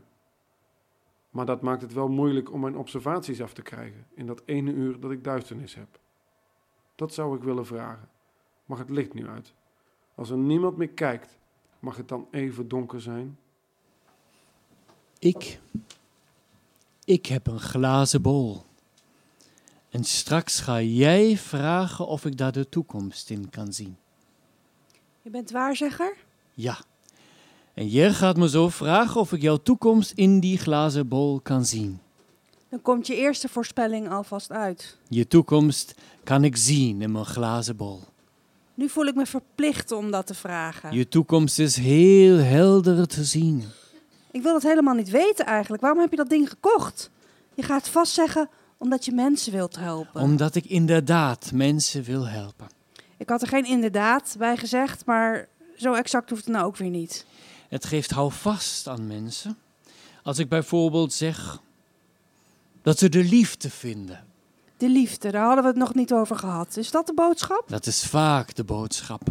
Maar 1.30 1.46
dat 1.46 1.62
maakt 1.62 1.82
het 1.82 1.94
wel 1.94 2.10
moeilijk 2.10 2.52
om 2.52 2.60
mijn 2.60 2.78
observaties 2.78 3.42
af 3.42 3.54
te 3.54 3.62
krijgen 3.62 4.08
in 4.14 4.26
dat 4.26 4.42
ene 4.46 4.72
uur 4.72 5.00
dat 5.00 5.12
ik 5.12 5.24
duisternis 5.24 5.76
heb. 5.76 6.00
Dat 6.96 7.14
zou 7.14 7.36
ik 7.36 7.44
willen 7.44 7.66
vragen. 7.66 8.10
Mag 8.66 8.78
het 8.78 8.90
licht 8.90 9.14
nu 9.14 9.28
uit? 9.28 9.54
Als 10.16 10.30
er 10.30 10.38
niemand 10.38 10.78
meer 10.78 10.90
kijkt, 10.90 11.40
mag 11.80 11.98
het 11.98 12.08
dan 12.08 12.28
even 12.32 12.68
donker 12.68 13.02
zijn? 13.02 13.38
Ik. 15.20 15.60
Ik 17.08 17.26
heb 17.26 17.48
een 17.48 17.60
glazen 17.60 18.22
bol. 18.22 18.64
En 19.90 20.04
straks 20.04 20.60
ga 20.60 20.82
jij 20.82 21.38
vragen 21.38 22.08
of 22.08 22.26
ik 22.26 22.38
daar 22.38 22.52
de 22.52 22.70
toekomst 22.70 23.30
in 23.30 23.50
kan 23.50 23.74
zien. 23.74 23.98
Je 25.22 25.30
bent 25.30 25.52
waarzegger? 25.52 26.16
Ja. 26.54 26.78
En 27.74 27.88
jij 27.88 28.14
gaat 28.14 28.38
me 28.38 28.50
zo 28.50 28.70
vragen 28.70 29.22
of 29.22 29.34
ik 29.34 29.42
jouw 29.42 29.58
toekomst 29.58 30.12
in 30.12 30.40
die 30.40 30.58
glazen 30.58 31.08
bol 31.08 31.40
kan 31.40 31.66
zien. 31.66 32.00
Dan 32.70 32.82
komt 32.82 33.08
je 33.08 33.16
eerste 33.16 33.50
voorspelling 33.50 34.10
alvast 34.10 34.52
uit. 34.52 34.98
Je 35.10 35.28
toekomst 35.28 35.96
kan 36.24 36.44
ik 36.44 36.58
zien 36.58 37.02
in 37.02 37.12
mijn 37.12 37.26
glazen 37.26 37.76
bol. 37.76 38.02
Nu 38.74 38.90
voel 38.90 39.06
ik 39.06 39.16
me 39.16 39.26
verplicht 39.26 39.92
om 39.92 40.12
dat 40.12 40.28
te 40.28 40.34
vragen. 40.34 40.96
Je 40.96 41.08
toekomst 41.08 41.60
is 41.60 41.76
heel 41.76 42.38
helder 42.38 43.08
te 43.08 43.24
zien. 43.24 43.64
Ik 44.32 44.42
wil 44.42 44.54
dat 44.54 44.64
helemaal 44.64 44.94
niet 44.94 45.10
weten 45.10 45.46
eigenlijk. 45.46 45.82
Waarom 45.82 46.00
heb 46.00 46.12
je 46.12 46.18
dat 46.18 46.30
ding 46.30 46.50
gekocht? 46.50 47.10
Je 47.54 47.64
gaat 47.64 47.90
vast 47.90 48.14
zeggen 48.14 48.50
omdat 48.78 49.06
je 49.06 49.12
mensen 49.12 49.52
wilt 49.52 49.76
helpen. 49.76 50.22
Omdat 50.22 50.56
ik 50.56 50.66
inderdaad 50.66 51.52
mensen 51.54 52.04
wil 52.04 52.28
helpen. 52.28 52.68
Ik 53.18 53.30
had 53.30 53.42
er 53.42 53.48
geen 53.48 53.66
inderdaad 53.66 54.36
bij 54.38 54.58
gezegd, 54.58 55.06
maar 55.06 55.48
zo 55.76 55.94
exact 55.94 56.30
hoeft 56.30 56.46
het 56.46 56.54
nou 56.54 56.66
ook 56.66 56.78
weer 56.78 56.90
niet. 56.90 57.26
Het 57.70 57.86
geeft 57.86 58.12
houvast 58.12 58.88
aan 58.88 59.08
mensen. 59.08 59.58
Als 60.24 60.40
ik 60.40 60.50
bijvoorbeeld 60.50 61.14
zeg 61.14 61.62
dat 62.82 62.98
ze 62.98 63.10
de 63.10 63.24
liefde 63.24 63.70
vinden. 63.70 64.26
De 64.78 64.90
liefde, 64.90 65.32
daar 65.32 65.46
hadden 65.46 65.64
we 65.64 65.70
het 65.70 65.78
nog 65.78 65.94
niet 65.94 66.14
over 66.14 66.36
gehad. 66.36 66.78
Is 66.78 66.92
dat 66.92 67.08
de 67.08 67.14
boodschap? 67.14 67.64
Dat 67.68 67.86
is 67.86 68.04
vaak 68.04 68.56
de 68.56 68.64
boodschap. 68.64 69.22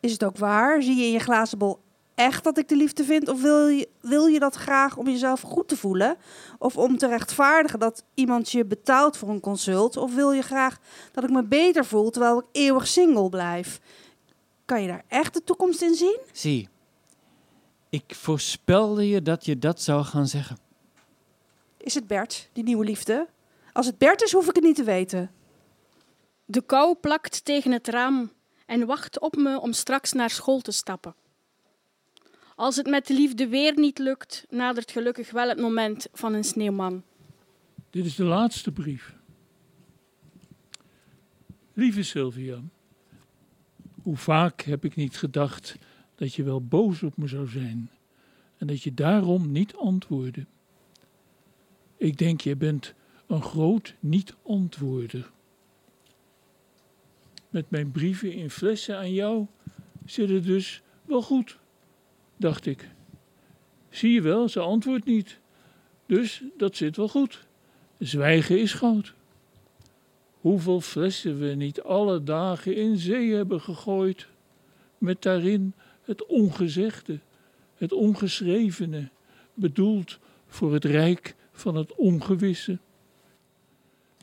Is 0.00 0.12
het 0.12 0.24
ook 0.24 0.38
waar? 0.38 0.82
Zie 0.82 0.96
je 0.96 1.04
in 1.04 1.12
je 1.12 1.18
glazen 1.18 1.58
bol 1.58 1.80
echt 2.22 2.44
dat 2.44 2.58
ik 2.58 2.68
de 2.68 2.76
liefde 2.76 3.04
vind? 3.04 3.28
Of 3.28 3.42
wil 3.42 3.68
je, 3.68 3.88
wil 4.00 4.26
je 4.26 4.38
dat 4.38 4.54
graag 4.54 4.96
om 4.96 5.06
jezelf 5.06 5.40
goed 5.40 5.68
te 5.68 5.76
voelen? 5.76 6.16
Of 6.58 6.76
om 6.76 6.98
te 6.98 7.06
rechtvaardigen 7.06 7.78
dat 7.78 8.04
iemand 8.14 8.50
je 8.50 8.64
betaalt 8.64 9.16
voor 9.16 9.28
een 9.28 9.40
consult? 9.40 9.96
Of 9.96 10.14
wil 10.14 10.32
je 10.32 10.42
graag 10.42 10.78
dat 11.12 11.24
ik 11.24 11.30
me 11.30 11.44
beter 11.44 11.84
voel 11.84 12.10
terwijl 12.10 12.38
ik 12.38 12.44
eeuwig 12.52 12.86
single 12.86 13.28
blijf? 13.28 13.80
Kan 14.64 14.82
je 14.82 14.88
daar 14.88 15.04
echt 15.08 15.34
de 15.34 15.44
toekomst 15.44 15.82
in 15.82 15.94
zien? 15.94 16.20
Zie, 16.32 16.68
ik 17.88 18.14
voorspelde 18.14 19.08
je 19.08 19.22
dat 19.22 19.44
je 19.44 19.58
dat 19.58 19.80
zou 19.82 20.04
gaan 20.04 20.26
zeggen. 20.26 20.58
Is 21.76 21.94
het 21.94 22.06
Bert, 22.06 22.48
die 22.52 22.64
nieuwe 22.64 22.84
liefde? 22.84 23.28
Als 23.72 23.86
het 23.86 23.98
Bert 23.98 24.22
is, 24.22 24.32
hoef 24.32 24.48
ik 24.48 24.54
het 24.54 24.64
niet 24.64 24.76
te 24.76 24.84
weten. 24.84 25.30
De 26.44 26.62
kou 26.62 26.94
plakt 26.94 27.44
tegen 27.44 27.72
het 27.72 27.88
raam 27.88 28.32
en 28.66 28.86
wacht 28.86 29.20
op 29.20 29.36
me 29.36 29.60
om 29.60 29.72
straks 29.72 30.12
naar 30.12 30.30
school 30.30 30.60
te 30.60 30.72
stappen. 30.72 31.14
Als 32.62 32.76
het 32.76 32.86
met 32.86 33.06
de 33.06 33.14
liefde 33.14 33.48
weer 33.48 33.78
niet 33.78 33.98
lukt, 33.98 34.46
nadert 34.50 34.90
gelukkig 34.90 35.30
wel 35.30 35.48
het 35.48 35.60
moment 35.60 36.06
van 36.12 36.32
een 36.32 36.44
sneeuwman. 36.44 37.02
Dit 37.90 38.04
is 38.04 38.14
de 38.14 38.24
laatste 38.24 38.72
brief. 38.72 39.14
Lieve 41.72 42.02
Sylvia, 42.02 42.62
hoe 44.02 44.16
vaak 44.16 44.60
heb 44.60 44.84
ik 44.84 44.96
niet 44.96 45.16
gedacht 45.16 45.76
dat 46.14 46.34
je 46.34 46.42
wel 46.42 46.64
boos 46.64 47.02
op 47.02 47.16
me 47.16 47.26
zou 47.26 47.48
zijn 47.48 47.90
en 48.58 48.66
dat 48.66 48.82
je 48.82 48.94
daarom 48.94 49.52
niet 49.52 49.76
antwoordde. 49.76 50.46
Ik 51.96 52.18
denk, 52.18 52.40
je 52.40 52.56
bent 52.56 52.94
een 53.26 53.42
groot 53.42 53.94
niet-antwoorder. 54.00 55.30
Met 57.50 57.70
mijn 57.70 57.90
brieven 57.90 58.32
in 58.32 58.50
flessen 58.50 58.96
aan 58.96 59.12
jou 59.12 59.46
zit 60.04 60.28
het 60.28 60.44
dus 60.44 60.82
wel 61.04 61.22
goed, 61.22 61.60
dacht 62.42 62.66
ik. 62.66 62.88
Zie 63.90 64.12
je 64.12 64.20
wel, 64.20 64.48
ze 64.48 64.60
antwoordt 64.60 65.04
niet. 65.04 65.38
Dus 66.06 66.42
dat 66.56 66.76
zit 66.76 66.96
wel 66.96 67.08
goed. 67.08 67.46
Zwijgen 67.98 68.60
is 68.60 68.72
goud. 68.72 69.14
Hoeveel 70.40 70.80
flessen 70.80 71.38
we 71.38 71.54
niet 71.54 71.82
alle 71.82 72.22
dagen 72.22 72.76
in 72.76 72.96
zee 72.96 73.34
hebben 73.34 73.60
gegooid, 73.60 74.28
met 74.98 75.22
daarin 75.22 75.74
het 76.02 76.26
ongezegde, 76.26 77.18
het 77.76 77.92
ongeschrevene, 77.92 79.08
bedoeld 79.54 80.18
voor 80.46 80.72
het 80.72 80.84
rijk 80.84 81.34
van 81.52 81.74
het 81.76 81.94
ongewisse. 81.94 82.78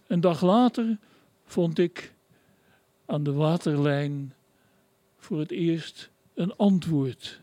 Een 0.08 0.22
dag 0.22 0.42
later 0.42 0.98
vond 1.46 1.80
ik 1.80 2.14
aan 3.06 3.24
de 3.24 3.34
waterlijn 3.34 4.34
voor 5.18 5.40
het 5.40 5.52
eerst 5.52 6.10
een 6.34 6.56
antwoord. 6.56 7.42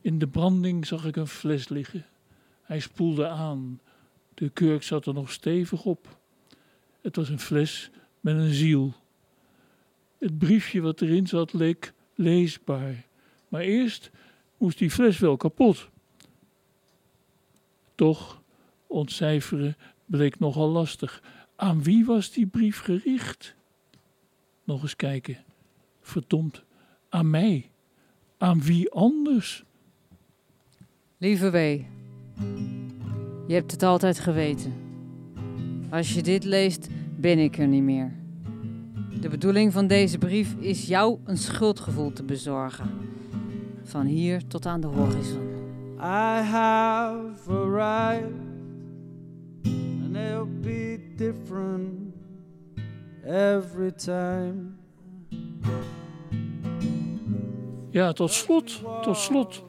In 0.00 0.18
de 0.18 0.28
branding 0.28 0.86
zag 0.86 1.04
ik 1.04 1.16
een 1.16 1.26
fles 1.26 1.68
liggen. 1.68 2.06
Hij 2.62 2.80
spoelde 2.80 3.28
aan. 3.28 3.80
De 4.34 4.48
kurk 4.48 4.82
zat 4.82 5.06
er 5.06 5.14
nog 5.14 5.32
stevig 5.32 5.84
op. 5.84 6.18
Het 7.00 7.16
was 7.16 7.28
een 7.28 7.40
fles 7.40 7.90
met 8.20 8.36
een 8.36 8.52
ziel. 8.52 8.94
Het 10.18 10.38
briefje 10.38 10.80
wat 10.80 11.00
erin 11.00 11.26
zat 11.26 11.52
leek 11.52 11.92
leesbaar. 12.14 13.06
Maar 13.48 13.60
eerst 13.60 14.10
moest 14.56 14.78
die 14.78 14.90
fles 14.90 15.18
wel 15.18 15.36
kapot. 15.36 15.88
Toch, 17.94 18.42
ontcijferen 18.86 19.76
bleek 20.04 20.38
nogal 20.38 20.68
lastig. 20.68 21.22
Aan 21.56 21.82
wie 21.82 22.04
was 22.04 22.30
die 22.30 22.46
brief 22.46 22.80
gericht? 22.80 23.54
Nog 24.64 24.82
eens 24.82 24.96
kijken. 24.96 25.44
Verdomd, 26.00 26.64
aan 27.08 27.30
mij. 27.30 27.70
Aan 28.38 28.62
wie 28.62 28.90
anders? 28.90 29.64
Lieve 31.20 31.50
W, 31.50 31.56
je 33.46 33.54
hebt 33.54 33.72
het 33.72 33.82
altijd 33.82 34.20
geweten. 34.20 34.72
Als 35.90 36.14
je 36.14 36.22
dit 36.22 36.44
leest, 36.44 36.88
ben 37.16 37.38
ik 37.38 37.58
er 37.58 37.66
niet 37.66 37.82
meer. 37.82 38.12
De 39.20 39.28
bedoeling 39.28 39.72
van 39.72 39.86
deze 39.86 40.18
brief 40.18 40.54
is 40.58 40.86
jou 40.86 41.18
een 41.24 41.36
schuldgevoel 41.36 42.12
te 42.12 42.22
bezorgen. 42.22 42.90
Van 43.82 44.06
hier 44.06 44.46
tot 44.46 44.66
aan 44.66 44.80
de 44.80 44.86
horizon. 44.86 45.48
I 45.96 46.42
have 46.42 47.50
arrived, 47.50 48.32
and 50.04 50.16
it'll 50.16 50.60
be 50.60 51.12
different 51.16 52.14
every 53.24 53.92
time. 53.92 54.54
Ja, 57.90 58.12
tot 58.12 58.30
slot, 58.30 58.82
tot 59.02 59.16
slot. 59.16 59.66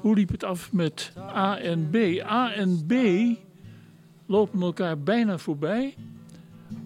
Hoe 0.00 0.14
liep 0.14 0.30
het 0.30 0.44
af 0.44 0.72
met 0.72 1.12
A 1.18 1.58
en 1.58 1.90
B? 1.90 1.96
A 2.20 2.52
en 2.52 2.86
B 2.86 2.92
lopen 4.26 4.62
elkaar 4.62 4.98
bijna 4.98 5.38
voorbij. 5.38 5.94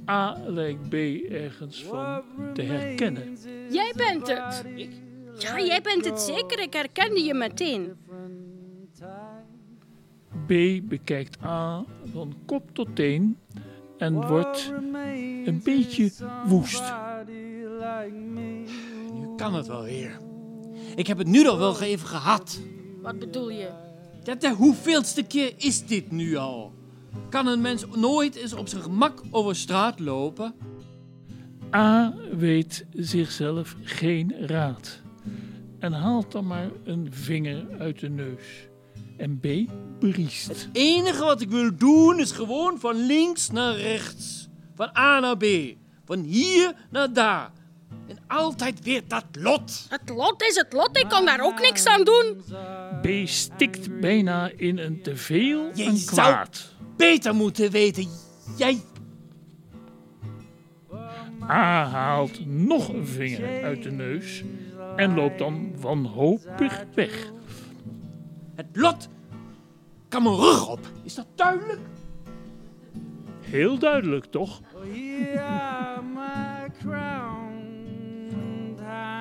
A 0.09 0.37
lijkt 0.47 0.89
B 0.89 0.95
ergens 1.31 1.85
van 1.85 2.23
te 2.55 2.63
herkennen. 2.63 3.37
Jij 3.71 3.93
bent 3.97 4.29
het! 4.29 4.65
Ja, 5.39 5.61
jij 5.61 5.81
bent 5.83 6.05
het 6.05 6.21
zeker. 6.21 6.61
Ik 6.61 6.73
herkende 6.73 7.21
je 7.21 7.35
meteen. 7.35 7.97
B 10.47 10.53
bekijkt 10.89 11.43
A 11.45 11.85
van 12.13 12.35
kop 12.47 12.75
tot 12.75 12.97
teen 12.97 13.39
en 13.99 14.27
wordt 14.27 14.73
een 15.45 15.61
beetje 15.65 16.11
woest. 16.47 16.93
Nu 19.13 19.35
kan 19.37 19.55
het 19.55 19.67
wel 19.67 19.83
weer. 19.83 20.30
Ik 20.95 21.07
heb 21.07 21.19
het 21.19 21.27
nu 21.27 21.49
al 21.49 21.59
wel 21.59 21.81
even 21.81 22.09
gehad. 22.09 22.61
Wat 23.03 23.19
bedoel 23.19 23.51
je? 23.51 23.71
Dat 24.23 24.41
de 24.41 24.55
hoeveelste 24.55 25.23
keer 25.23 25.53
is 25.57 25.87
dit 25.87 26.11
nu 26.11 26.37
al? 26.37 26.73
Kan 27.29 27.47
een 27.47 27.61
mens 27.61 27.85
nooit 27.95 28.35
eens 28.35 28.53
op 28.53 28.69
zijn 28.69 28.83
gemak 28.83 29.23
over 29.31 29.57
straat 29.57 30.01
lopen? 30.01 30.55
A 31.75 32.15
weet 32.37 32.87
zichzelf 32.93 33.77
geen 33.83 34.35
raad 34.47 35.01
en 35.79 35.93
haalt 35.93 36.33
dan 36.33 36.47
maar 36.47 36.71
een 36.85 37.09
vinger 37.11 37.67
uit 37.79 38.01
de 38.01 38.09
neus. 38.09 38.69
En 39.17 39.39
B 39.39 39.47
briest. 39.99 40.47
Het 40.49 40.69
enige 40.73 41.25
wat 41.25 41.41
ik 41.41 41.51
wil 41.51 41.77
doen 41.77 42.21
is 42.21 42.33
gewoon 42.33 42.79
van 42.79 43.07
links 43.07 43.51
naar 43.51 43.77
rechts. 43.77 44.49
Van 44.75 44.97
A 44.97 45.21
naar 45.21 45.37
B. 45.37 45.45
Van 46.05 46.21
hier 46.21 46.75
naar 46.91 47.13
daar. 47.13 47.53
En 48.07 48.19
altijd 48.27 48.83
weer 48.83 49.03
dat 49.09 49.25
lot. 49.33 49.87
Het 49.89 50.09
lot 50.09 50.43
is 50.43 50.57
het 50.57 50.73
lot. 50.73 50.99
Ik 50.99 51.09
kan 51.09 51.25
daar 51.25 51.41
ook 51.41 51.61
niks 51.61 51.87
aan 51.87 52.05
doen. 52.05 52.43
B 53.03 53.29
stikt 53.29 54.01
bijna 54.01 54.51
in 54.57 54.79
een 54.79 55.03
teveel 55.03 55.71
Je 55.75 55.85
en 55.85 56.05
kwaad. 56.05 56.75
beter 56.97 57.35
moeten 57.35 57.71
weten. 57.71 58.09
Jij... 58.57 58.81
A 61.49 61.85
haalt 61.87 62.47
nog 62.47 62.89
een 62.89 63.07
vinger 63.07 63.65
uit 63.65 63.83
de 63.83 63.91
neus 63.91 64.43
en 64.97 65.15
loopt 65.15 65.39
dan 65.39 65.73
wanhopig 65.81 66.85
weg. 66.95 67.33
Het 68.57 68.67
lot 68.73 69.09
kan 70.09 70.23
mijn 70.23 70.37
rug 70.37 70.69
op. 70.69 70.81
Is 71.03 71.15
dat 71.15 71.27
duidelijk? 71.35 71.81
Heel 73.41 73.79
duidelijk, 73.79 74.25
toch? 74.25 74.61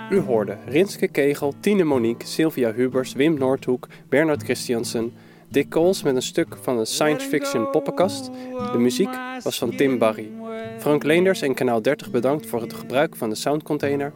U 0.09 0.19
hoorde 0.19 0.57
Rinske 0.65 1.07
Kegel, 1.07 1.53
Tine 1.59 1.83
Monique, 1.83 2.27
Sylvia 2.27 2.73
Hubers, 2.73 3.13
Wim 3.13 3.37
Noordhoek, 3.37 3.87
Bernard 4.09 4.43
Christiansen, 4.43 5.13
Dick 5.47 5.69
Coles 5.69 6.03
met 6.03 6.15
een 6.15 6.21
stuk 6.21 6.57
van 6.61 6.77
de 6.77 6.85
science 6.85 7.27
fiction 7.27 7.69
poppenkast. 7.69 8.29
De 8.71 8.77
muziek 8.77 9.09
was 9.43 9.57
van 9.57 9.75
Tim 9.75 9.97
Barry. 9.97 10.31
Frank 10.77 11.03
Leenders 11.03 11.41
en 11.41 11.53
Kanaal 11.53 11.81
30 11.81 12.11
bedankt 12.11 12.45
voor 12.45 12.61
het 12.61 12.73
gebruik 12.73 13.15
van 13.15 13.29
de 13.29 13.35
soundcontainer. 13.35 14.13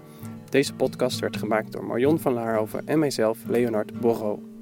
Deze 0.49 0.73
podcast 0.73 1.19
werd 1.19 1.37
gemaakt 1.37 1.71
door 1.71 1.85
Marion 1.85 2.19
van 2.19 2.33
Laarhoven 2.33 2.87
en 2.87 2.99
mijzelf, 2.99 3.37
Leonard 3.47 3.99
Borro. 3.99 4.52